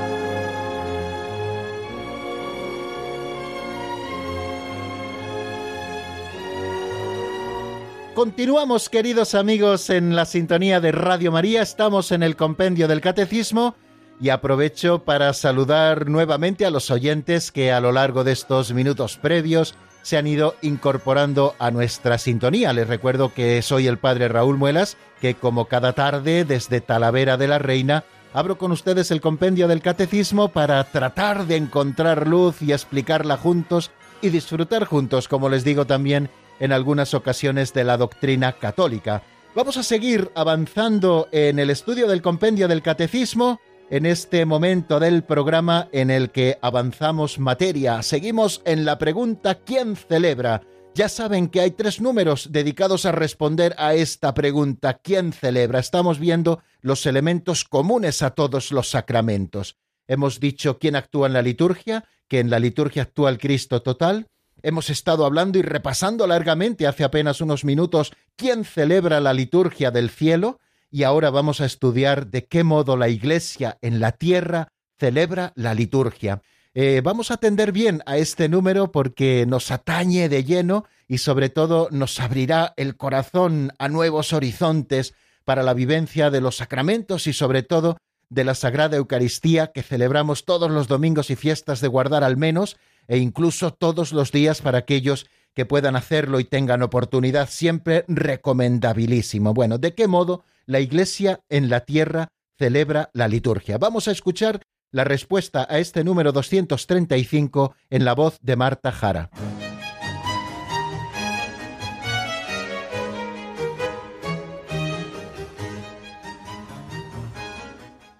[8.21, 11.63] Continuamos, queridos amigos, en la sintonía de Radio María.
[11.63, 13.73] Estamos en el compendio del Catecismo
[14.19, 19.17] y aprovecho para saludar nuevamente a los oyentes que a lo largo de estos minutos
[19.17, 22.73] previos se han ido incorporando a nuestra sintonía.
[22.73, 27.47] Les recuerdo que soy el Padre Raúl Muelas, que como cada tarde desde Talavera de
[27.47, 28.03] la Reina
[28.35, 33.89] abro con ustedes el compendio del Catecismo para tratar de encontrar luz y explicarla juntos
[34.21, 36.29] y disfrutar juntos, como les digo también,
[36.61, 39.23] en algunas ocasiones de la doctrina católica.
[39.53, 43.59] Vamos a seguir avanzando en el estudio del compendio del catecismo
[43.89, 48.01] en este momento del programa en el que avanzamos materia.
[48.03, 50.61] Seguimos en la pregunta ¿quién celebra?
[50.93, 55.79] Ya saben que hay tres números dedicados a responder a esta pregunta ¿quién celebra?
[55.79, 59.77] Estamos viendo los elementos comunes a todos los sacramentos.
[60.07, 64.27] Hemos dicho quién actúa en la liturgia, que en la liturgia actúa el Cristo total,
[64.63, 70.09] Hemos estado hablando y repasando largamente hace apenas unos minutos quién celebra la liturgia del
[70.09, 70.59] cielo
[70.89, 74.67] y ahora vamos a estudiar de qué modo la Iglesia en la tierra
[74.99, 76.41] celebra la liturgia.
[76.73, 81.49] Eh, vamos a atender bien a este número porque nos atañe de lleno y sobre
[81.49, 87.33] todo nos abrirá el corazón a nuevos horizontes para la vivencia de los sacramentos y
[87.33, 87.97] sobre todo
[88.29, 92.77] de la Sagrada Eucaristía que celebramos todos los domingos y fiestas de guardar al menos
[93.07, 99.53] e incluso todos los días para aquellos que puedan hacerlo y tengan oportunidad, siempre recomendabilísimo.
[99.53, 103.77] Bueno, ¿de qué modo la Iglesia en la tierra celebra la liturgia?
[103.77, 109.29] Vamos a escuchar la respuesta a este número 235 en la voz de Marta Jara.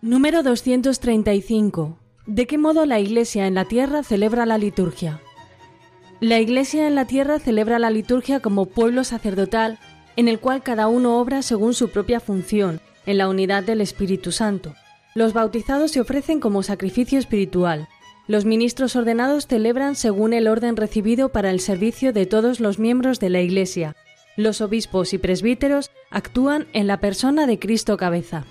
[0.02, 2.01] Número 235.
[2.28, 5.20] ¿De qué modo la Iglesia en la tierra celebra la liturgia?
[6.20, 9.80] La Iglesia en la tierra celebra la liturgia como pueblo sacerdotal
[10.16, 14.32] en el cual cada uno obra según su propia función, en la unidad del Espíritu
[14.32, 14.76] Santo.
[15.16, 17.88] Los bautizados se ofrecen como sacrificio espiritual.
[18.28, 23.20] Los ministros ordenados celebran según el orden recibido para el servicio de todos los miembros
[23.20, 23.96] de la Iglesia.
[24.38, 28.46] Los obispos y presbíteros actúan en la persona de Cristo cabeza.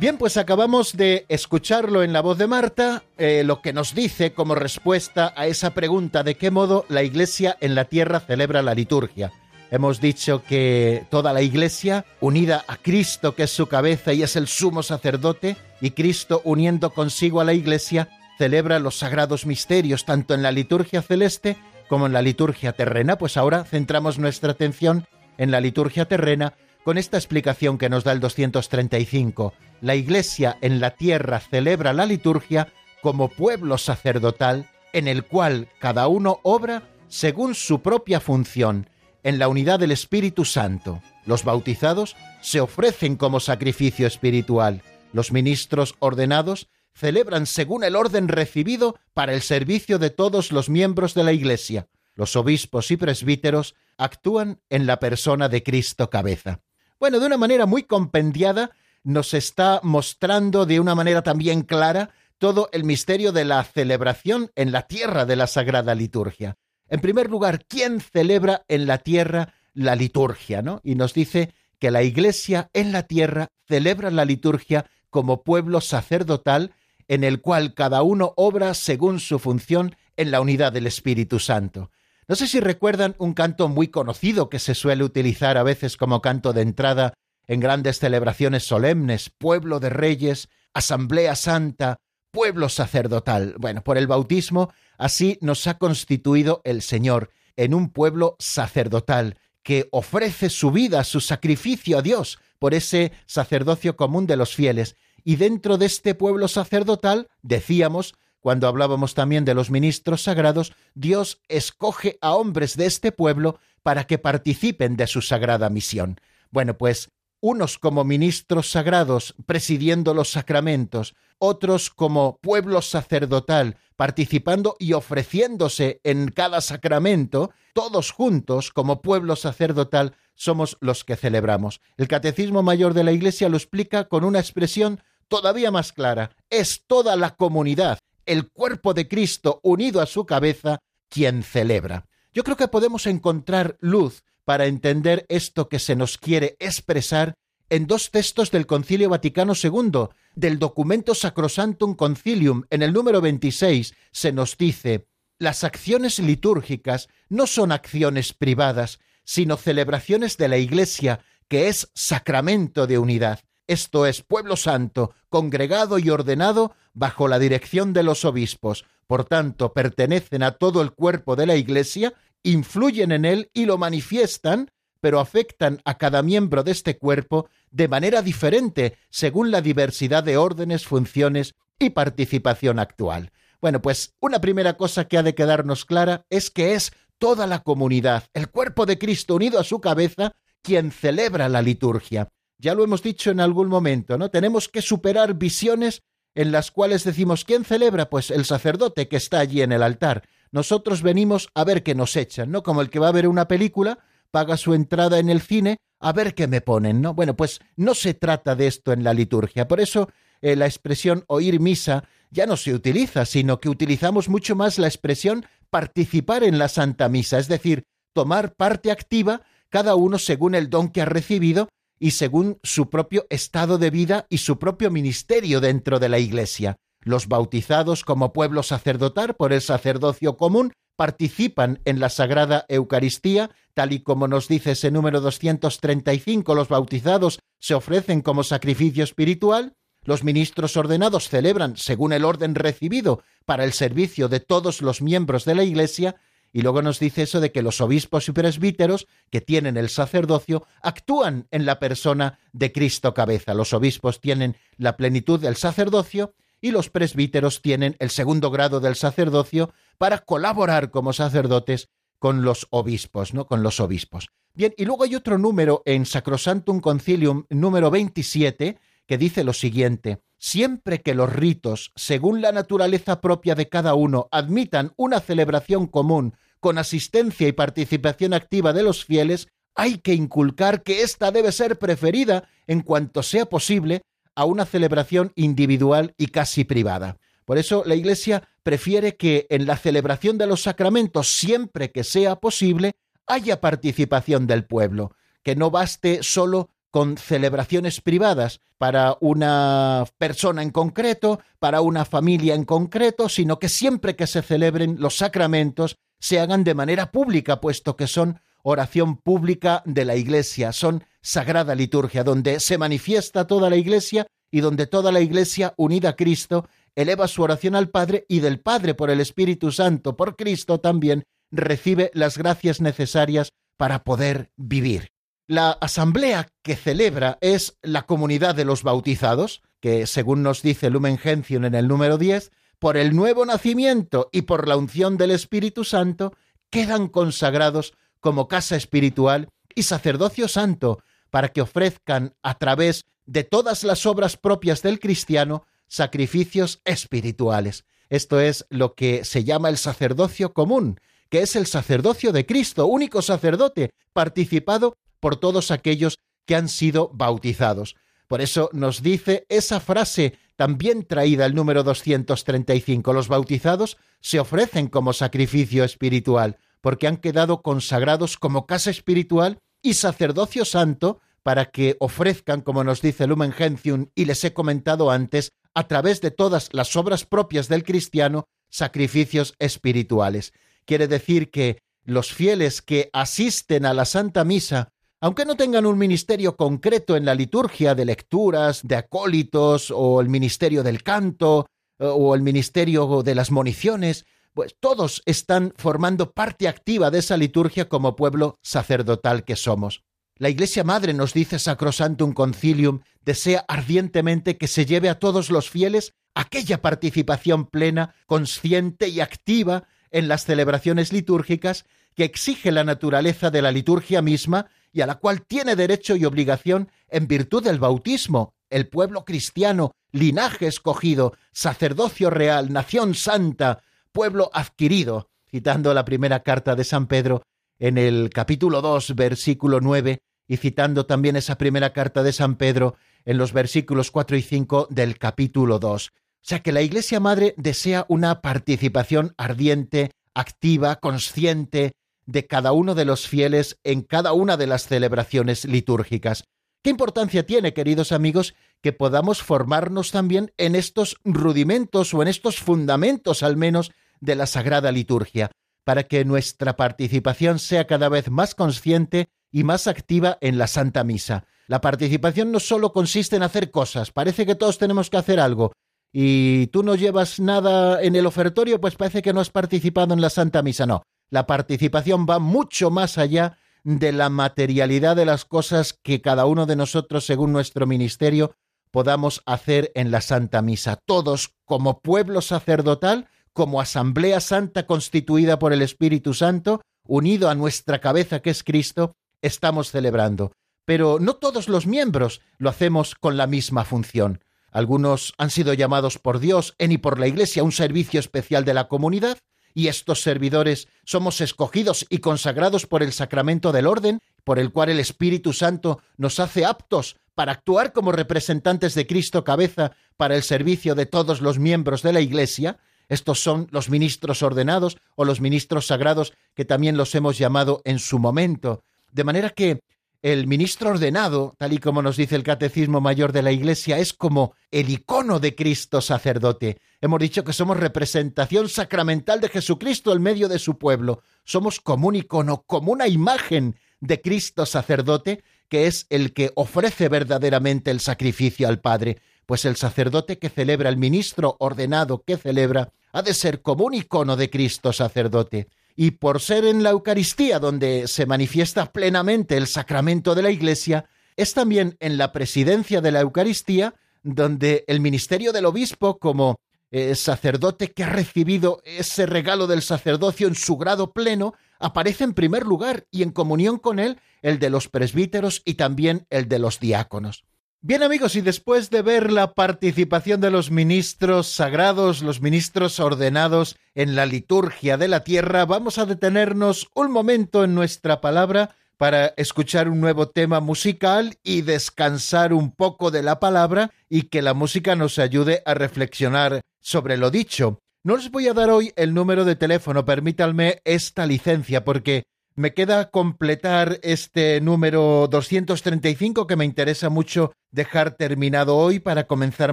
[0.00, 4.32] Bien, pues acabamos de escucharlo en la voz de Marta, eh, lo que nos dice
[4.32, 8.74] como respuesta a esa pregunta de qué modo la Iglesia en la tierra celebra la
[8.74, 9.30] liturgia.
[9.70, 14.36] Hemos dicho que toda la Iglesia, unida a Cristo, que es su cabeza y es
[14.36, 20.32] el sumo sacerdote, y Cristo uniendo consigo a la Iglesia, celebra los sagrados misterios, tanto
[20.32, 21.58] en la liturgia celeste
[21.90, 23.18] como en la liturgia terrena.
[23.18, 26.54] Pues ahora centramos nuestra atención en la liturgia terrena
[26.84, 32.06] con esta explicación que nos da el 235 la Iglesia en la tierra celebra la
[32.06, 32.72] liturgia
[33.02, 38.88] como pueblo sacerdotal en el cual cada uno obra según su propia función,
[39.22, 41.02] en la unidad del Espíritu Santo.
[41.26, 44.82] Los bautizados se ofrecen como sacrificio espiritual.
[45.12, 51.14] Los ministros ordenados celebran según el orden recibido para el servicio de todos los miembros
[51.14, 51.88] de la Iglesia.
[52.14, 56.60] Los obispos y presbíteros actúan en la persona de Cristo cabeza.
[57.00, 58.72] Bueno, de una manera muy compendiada,
[59.04, 64.70] nos está mostrando de una manera también clara todo el misterio de la celebración en
[64.70, 66.56] la tierra de la Sagrada Liturgia.
[66.90, 70.60] En primer lugar, ¿quién celebra en la tierra la liturgia?
[70.60, 70.82] ¿no?
[70.84, 76.74] Y nos dice que la Iglesia en la tierra celebra la liturgia como pueblo sacerdotal
[77.08, 81.90] en el cual cada uno obra según su función en la unidad del Espíritu Santo.
[82.30, 86.22] No sé si recuerdan un canto muy conocido que se suele utilizar a veces como
[86.22, 87.12] canto de entrada
[87.48, 91.96] en grandes celebraciones solemnes, pueblo de reyes, asamblea santa,
[92.30, 93.56] pueblo sacerdotal.
[93.58, 99.88] Bueno, por el bautismo así nos ha constituido el Señor en un pueblo sacerdotal que
[99.90, 104.94] ofrece su vida, su sacrificio a Dios por ese sacerdocio común de los fieles.
[105.24, 111.40] Y dentro de este pueblo sacerdotal, decíamos, cuando hablábamos también de los ministros sagrados, Dios
[111.48, 116.20] escoge a hombres de este pueblo para que participen de su sagrada misión.
[116.50, 117.10] Bueno, pues
[117.40, 126.30] unos como ministros sagrados presidiendo los sacramentos, otros como pueblo sacerdotal participando y ofreciéndose en
[126.30, 131.80] cada sacramento, todos juntos como pueblo sacerdotal somos los que celebramos.
[131.98, 136.30] El Catecismo Mayor de la Iglesia lo explica con una expresión todavía más clara.
[136.50, 137.98] Es toda la comunidad,
[138.30, 140.78] el cuerpo de Cristo unido a su cabeza,
[141.08, 142.06] quien celebra.
[142.32, 147.34] Yo creo que podemos encontrar luz para entender esto que se nos quiere expresar
[147.70, 153.94] en dos textos del Concilio Vaticano II, del documento Sacrosantum Concilium, en el número 26,
[154.12, 155.08] se nos dice,
[155.40, 161.18] las acciones litúrgicas no son acciones privadas, sino celebraciones de la Iglesia,
[161.48, 163.40] que es sacramento de unidad.
[163.70, 168.84] Esto es pueblo santo, congregado y ordenado bajo la dirección de los obispos.
[169.06, 172.12] Por tanto, pertenecen a todo el cuerpo de la Iglesia,
[172.42, 177.86] influyen en él y lo manifiestan pero afectan a cada miembro de este cuerpo de
[177.86, 183.30] manera diferente según la diversidad de órdenes, funciones y participación actual.
[183.60, 187.60] Bueno, pues una primera cosa que ha de quedarnos clara es que es toda la
[187.60, 192.32] comunidad, el cuerpo de Cristo unido a su cabeza, quien celebra la liturgia.
[192.60, 194.30] Ya lo hemos dicho en algún momento, ¿no?
[194.30, 196.02] Tenemos que superar visiones
[196.34, 198.10] en las cuales decimos, ¿quién celebra?
[198.10, 200.28] Pues el sacerdote que está allí en el altar.
[200.52, 202.62] Nosotros venimos a ver qué nos echan, ¿no?
[202.62, 203.98] Como el que va a ver una película
[204.30, 207.14] paga su entrada en el cine, a ver qué me ponen, ¿no?
[207.14, 209.66] Bueno, pues no se trata de esto en la liturgia.
[209.66, 210.10] Por eso
[210.42, 214.86] eh, la expresión oír misa ya no se utiliza, sino que utilizamos mucho más la
[214.86, 220.68] expresión participar en la Santa Misa, es decir, tomar parte activa, cada uno según el
[220.68, 221.68] don que ha recibido
[222.00, 226.78] y según su propio estado de vida y su propio ministerio dentro de la Iglesia.
[227.02, 233.92] Los bautizados como pueblo sacerdotal por el sacerdocio común participan en la Sagrada Eucaristía, tal
[233.92, 239.74] y como nos dice ese número 235, los bautizados se ofrecen como sacrificio espiritual,
[240.04, 245.44] los ministros ordenados celebran según el orden recibido para el servicio de todos los miembros
[245.44, 246.16] de la Iglesia,
[246.52, 250.66] y luego nos dice eso de que los obispos y presbíteros que tienen el sacerdocio
[250.82, 253.54] actúan en la persona de Cristo cabeza.
[253.54, 258.96] Los obispos tienen la plenitud del sacerdocio y los presbíteros tienen el segundo grado del
[258.96, 261.88] sacerdocio para colaborar como sacerdotes
[262.18, 263.46] con los obispos, ¿no?
[263.46, 264.28] Con los obispos.
[264.52, 268.78] Bien, y luego hay otro número en Sacrosantum Concilium número 27
[269.10, 274.28] que dice lo siguiente: siempre que los ritos, según la naturaleza propia de cada uno,
[274.30, 280.84] admitan una celebración común con asistencia y participación activa de los fieles, hay que inculcar
[280.84, 284.02] que ésta debe ser preferida en cuanto sea posible
[284.36, 287.16] a una celebración individual y casi privada.
[287.44, 292.36] Por eso la Iglesia prefiere que en la celebración de los sacramentos, siempre que sea
[292.36, 292.92] posible,
[293.26, 300.70] haya participación del pueblo, que no baste solo con celebraciones privadas para una persona en
[300.70, 306.38] concreto, para una familia en concreto, sino que siempre que se celebren los sacramentos se
[306.40, 312.24] hagan de manera pública, puesto que son oración pública de la Iglesia, son sagrada liturgia,
[312.24, 317.28] donde se manifiesta toda la Iglesia y donde toda la Iglesia, unida a Cristo, eleva
[317.28, 322.10] su oración al Padre y del Padre por el Espíritu Santo, por Cristo también, recibe
[322.14, 325.12] las gracias necesarias para poder vivir.
[325.50, 331.18] La asamblea que celebra es la comunidad de los bautizados, que según nos dice Lumen
[331.18, 335.82] Gentium en el número 10, por el nuevo nacimiento y por la unción del Espíritu
[335.82, 336.34] Santo,
[336.70, 343.82] quedan consagrados como casa espiritual y sacerdocio santo, para que ofrezcan a través de todas
[343.82, 347.84] las obras propias del cristiano sacrificios espirituales.
[348.08, 352.86] Esto es lo que se llama el sacerdocio común, que es el sacerdocio de Cristo,
[352.86, 357.96] único sacerdote, participado por todos aquellos que han sido bautizados.
[358.26, 363.12] Por eso nos dice esa frase también traída el número 235.
[363.12, 369.94] Los bautizados se ofrecen como sacrificio espiritual, porque han quedado consagrados como casa espiritual y
[369.94, 375.52] sacerdocio santo para que ofrezcan, como nos dice Lumen Gentium y les he comentado antes,
[375.74, 380.52] a través de todas las obras propias del cristiano, sacrificios espirituales.
[380.84, 385.98] Quiere decir que los fieles que asisten a la Santa Misa, aunque no tengan un
[385.98, 391.66] ministerio concreto en la liturgia de lecturas, de acólitos, o el ministerio del canto,
[391.98, 397.88] o el ministerio de las moniciones, pues todos están formando parte activa de esa liturgia
[397.88, 400.02] como pueblo sacerdotal que somos.
[400.36, 405.68] La Iglesia Madre nos dice Sacrosantum Concilium, desea ardientemente que se lleve a todos los
[405.68, 413.50] fieles aquella participación plena, consciente y activa en las celebraciones litúrgicas que exige la naturaleza
[413.50, 417.78] de la liturgia misma y a la cual tiene derecho y obligación en virtud del
[417.78, 423.82] bautismo, el pueblo cristiano, linaje escogido, sacerdocio real, nación santa,
[424.12, 427.42] pueblo adquirido, citando la primera carta de San Pedro
[427.78, 432.96] en el capítulo 2, versículo 9, y citando también esa primera carta de San Pedro
[433.24, 436.08] en los versículos 4 y 5 del capítulo 2.
[436.08, 436.12] O
[436.42, 441.92] sea que la Iglesia Madre desea una participación ardiente, activa, consciente
[442.30, 446.44] de cada uno de los fieles en cada una de las celebraciones litúrgicas.
[446.82, 452.56] ¿Qué importancia tiene, queridos amigos, que podamos formarnos también en estos rudimentos o en estos
[452.56, 455.50] fundamentos al menos de la Sagrada Liturgia,
[455.84, 461.04] para que nuestra participación sea cada vez más consciente y más activa en la Santa
[461.04, 461.44] Misa?
[461.66, 465.72] La participación no solo consiste en hacer cosas, parece que todos tenemos que hacer algo,
[466.12, 470.20] y tú no llevas nada en el ofertorio, pues parece que no has participado en
[470.20, 470.86] la Santa Misa.
[470.86, 476.46] No, la participación va mucho más allá de la materialidad de las cosas que cada
[476.46, 478.54] uno de nosotros, según nuestro ministerio,
[478.90, 480.96] podamos hacer en la Santa Misa.
[480.96, 488.00] Todos, como pueblo sacerdotal, como asamblea santa constituida por el Espíritu Santo, unido a nuestra
[488.00, 490.52] cabeza que es Cristo, estamos celebrando.
[490.84, 494.42] Pero no todos los miembros lo hacemos con la misma función.
[494.72, 498.64] Algunos han sido llamados por Dios en y por la Iglesia a un servicio especial
[498.64, 499.38] de la comunidad,
[499.74, 504.90] y estos servidores somos escogidos y consagrados por el sacramento del orden, por el cual
[504.90, 510.42] el Espíritu Santo nos hace aptos para actuar como representantes de Cristo cabeza para el
[510.42, 512.78] servicio de todos los miembros de la Iglesia,
[513.10, 517.98] estos son los ministros ordenados o los ministros sagrados que también los hemos llamado en
[517.98, 518.84] su momento.
[519.10, 519.80] De manera que
[520.22, 524.12] el ministro ordenado, tal y como nos dice el Catecismo Mayor de la Iglesia, es
[524.12, 526.78] como el icono de Cristo sacerdote.
[527.00, 531.22] Hemos dicho que somos representación sacramental de Jesucristo en medio de su pueblo.
[531.44, 537.08] Somos como un icono, como una imagen de Cristo sacerdote, que es el que ofrece
[537.08, 539.18] verdaderamente el sacrificio al Padre.
[539.46, 543.94] Pues el sacerdote que celebra, el ministro ordenado que celebra, ha de ser como un
[543.94, 545.68] icono de Cristo sacerdote
[546.00, 551.04] y por ser en la Eucaristía donde se manifiesta plenamente el sacramento de la Iglesia,
[551.36, 556.58] es también en la presidencia de la Eucaristía donde el ministerio del obispo como
[556.90, 562.32] eh, sacerdote que ha recibido ese regalo del sacerdocio en su grado pleno, aparece en
[562.32, 566.60] primer lugar y en comunión con él el de los presbíteros y también el de
[566.60, 567.44] los diáconos.
[567.82, 573.76] Bien amigos, y después de ver la participación de los ministros sagrados, los ministros ordenados
[573.94, 579.28] en la liturgia de la tierra, vamos a detenernos un momento en nuestra palabra para
[579.38, 584.52] escuchar un nuevo tema musical y descansar un poco de la palabra y que la
[584.52, 587.78] música nos ayude a reflexionar sobre lo dicho.
[588.04, 592.24] No les voy a dar hoy el número de teléfono, permítanme esta licencia porque
[592.60, 599.72] me queda completar este número 235 que me interesa mucho dejar terminado hoy para comenzar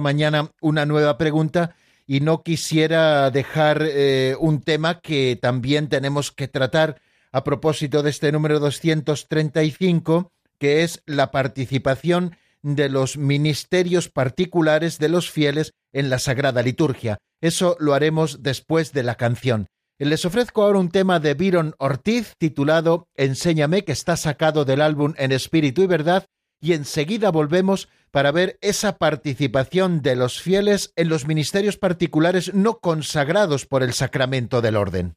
[0.00, 1.76] mañana una nueva pregunta
[2.06, 6.98] y no quisiera dejar eh, un tema que también tenemos que tratar
[7.30, 15.10] a propósito de este número 235, que es la participación de los ministerios particulares de
[15.10, 17.18] los fieles en la Sagrada Liturgia.
[17.42, 19.68] Eso lo haremos después de la canción.
[20.00, 25.14] Les ofrezco ahora un tema de Byron Ortiz titulado Enséñame, que está sacado del álbum
[25.16, 26.26] En Espíritu y Verdad,
[26.60, 32.78] y enseguida volvemos para ver esa participación de los fieles en los ministerios particulares no
[32.78, 35.16] consagrados por el sacramento del orden.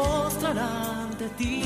[0.00, 1.62] se postrará ante ti.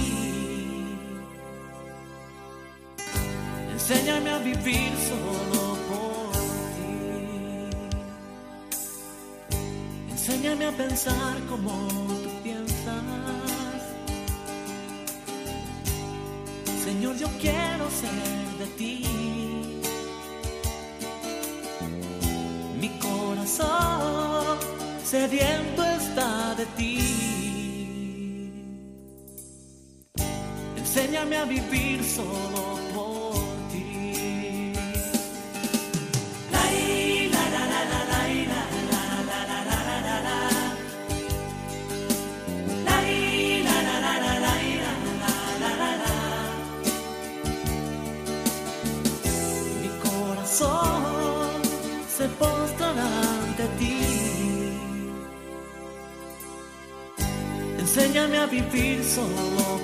[3.73, 6.33] Enséñame a vivir solo por
[6.77, 6.95] ti.
[10.13, 11.71] Enséñame a pensar como
[12.23, 13.83] tú piensas.
[16.85, 18.95] Señor, yo quiero ser de ti.
[22.81, 24.59] Mi corazón
[25.05, 26.94] sediento está de ti.
[31.47, 33.35] vivir solo por
[33.71, 34.73] ti.
[36.51, 36.65] La,
[37.35, 39.41] la, la, la, la, la,
[40.07, 40.39] la, la,
[49.83, 51.63] Mi corazón
[52.17, 53.09] se postrará
[53.45, 53.99] ante ti.
[57.79, 59.84] Enséñame a vivir solo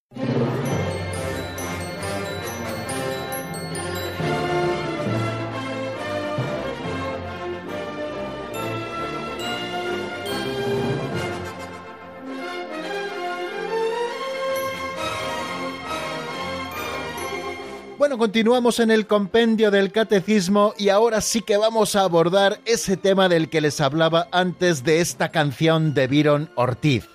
[18.01, 22.97] Bueno, continuamos en el compendio del catecismo y ahora sí que vamos a abordar ese
[22.97, 27.07] tema del que les hablaba antes de esta canción de Byron Ortiz.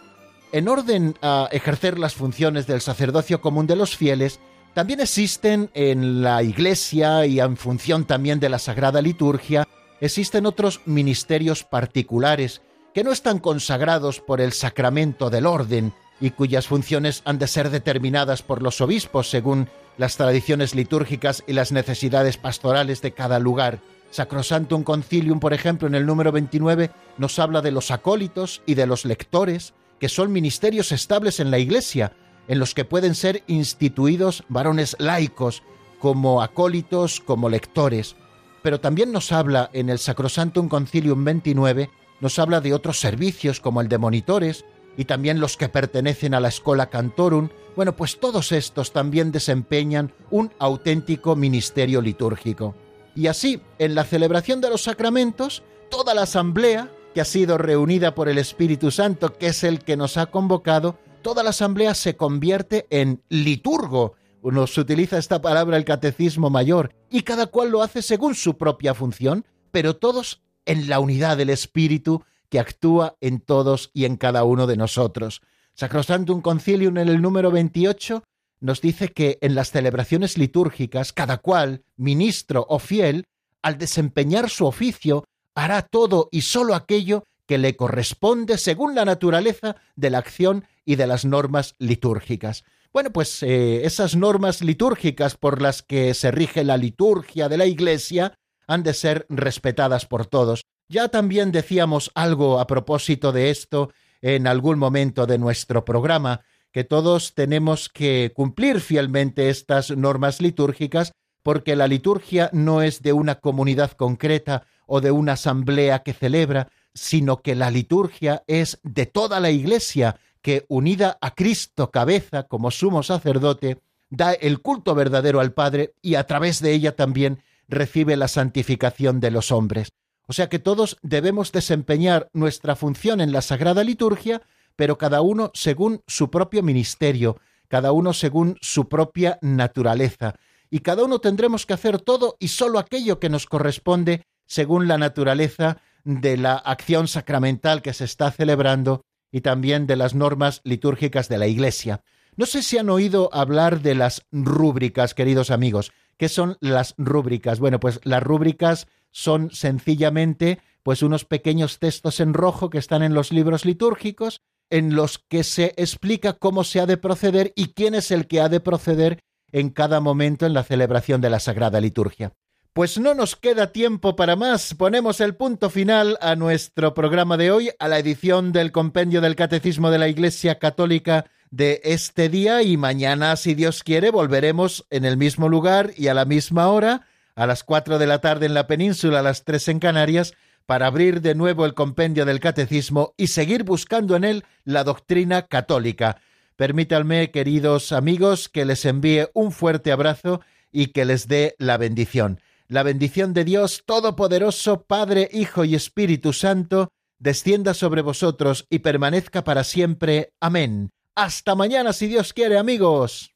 [0.52, 4.38] En orden a ejercer las funciones del sacerdocio común de los fieles,
[4.74, 9.66] también existen en la Iglesia y en función también de la Sagrada Liturgia,
[10.00, 12.62] existen otros ministerios particulares
[12.94, 17.70] que no están consagrados por el sacramento del orden y cuyas funciones han de ser
[17.70, 19.68] determinadas por los obispos según
[19.98, 23.80] las tradiciones litúrgicas y las necesidades pastorales de cada lugar.
[24.10, 28.86] Sacrosantum Concilium, por ejemplo, en el número 29, nos habla de los acólitos y de
[28.86, 32.12] los lectores, que son ministerios estables en la Iglesia,
[32.48, 35.62] en los que pueden ser instituidos varones laicos,
[35.98, 38.16] como acólitos, como lectores.
[38.62, 41.90] Pero también nos habla en el Sacrosantum Concilium 29,
[42.20, 44.64] nos habla de otros servicios como el de monitores,
[44.96, 50.12] y también los que pertenecen a la Escola Cantorum, bueno, pues todos estos también desempeñan
[50.30, 52.74] un auténtico ministerio litúrgico.
[53.14, 58.14] Y así, en la celebración de los sacramentos, toda la asamblea, que ha sido reunida
[58.14, 62.16] por el Espíritu Santo, que es el que nos ha convocado, toda la asamblea se
[62.16, 64.14] convierte en liturgo.
[64.42, 68.94] Nos utiliza esta palabra el catecismo mayor, y cada cual lo hace según su propia
[68.94, 74.44] función, pero todos en la unidad del Espíritu que actúa en todos y en cada
[74.44, 75.42] uno de nosotros.
[75.74, 78.22] Sacrosantum Concilium en el número 28
[78.60, 83.26] nos dice que en las celebraciones litúrgicas cada cual, ministro o fiel,
[83.62, 85.24] al desempeñar su oficio,
[85.54, 90.96] hará todo y sólo aquello que le corresponde según la naturaleza de la acción y
[90.96, 92.64] de las normas litúrgicas.
[92.92, 97.66] Bueno, pues eh, esas normas litúrgicas por las que se rige la liturgia de la
[97.66, 98.34] Iglesia
[98.66, 100.62] han de ser respetadas por todos.
[100.88, 103.90] Ya también decíamos algo a propósito de esto
[104.22, 111.12] en algún momento de nuestro programa, que todos tenemos que cumplir fielmente estas normas litúrgicas
[111.42, 116.68] porque la liturgia no es de una comunidad concreta o de una asamblea que celebra,
[116.94, 122.70] sino que la liturgia es de toda la Iglesia que, unida a Cristo cabeza como
[122.70, 128.16] sumo sacerdote, da el culto verdadero al Padre y a través de ella también recibe
[128.16, 129.88] la santificación de los hombres.
[130.26, 134.42] O sea que todos debemos desempeñar nuestra función en la Sagrada Liturgia,
[134.74, 140.34] pero cada uno según su propio ministerio, cada uno según su propia naturaleza,
[140.70, 144.98] y cada uno tendremos que hacer todo y sólo aquello que nos corresponde según la
[144.98, 151.28] naturaleza de la acción sacramental que se está celebrando y también de las normas litúrgicas
[151.28, 152.02] de la Iglesia.
[152.36, 155.92] No sé si han oído hablar de las rúbricas, queridos amigos.
[156.16, 157.58] ¿Qué son las rúbricas?
[157.58, 163.14] Bueno, pues las rúbricas son sencillamente pues unos pequeños textos en rojo que están en
[163.14, 167.94] los libros litúrgicos, en los que se explica cómo se ha de proceder y quién
[167.94, 169.20] es el que ha de proceder
[169.52, 172.34] en cada momento en la celebración de la Sagrada Liturgia.
[172.74, 174.74] Pues no nos queda tiempo para más.
[174.74, 179.34] Ponemos el punto final a nuestro programa de hoy, a la edición del Compendio del
[179.34, 185.06] Catecismo de la Iglesia Católica de este día y mañana, si Dios quiere, volveremos en
[185.06, 187.06] el mismo lugar y a la misma hora,
[187.36, 190.34] a las cuatro de la tarde en la península, a las tres en Canarias,
[190.64, 195.42] para abrir de nuevo el Compendio del Catecismo y seguir buscando en él la doctrina
[195.46, 196.20] católica.
[196.56, 200.40] Permítanme, queridos amigos, que les envíe un fuerte abrazo
[200.72, 202.40] y que les dé la bendición.
[202.68, 209.44] La bendición de Dios Todopoderoso, Padre, Hijo y Espíritu Santo, descienda sobre vosotros y permanezca
[209.44, 210.32] para siempre.
[210.40, 210.90] Amén.
[211.14, 213.35] Hasta mañana, si Dios quiere, amigos.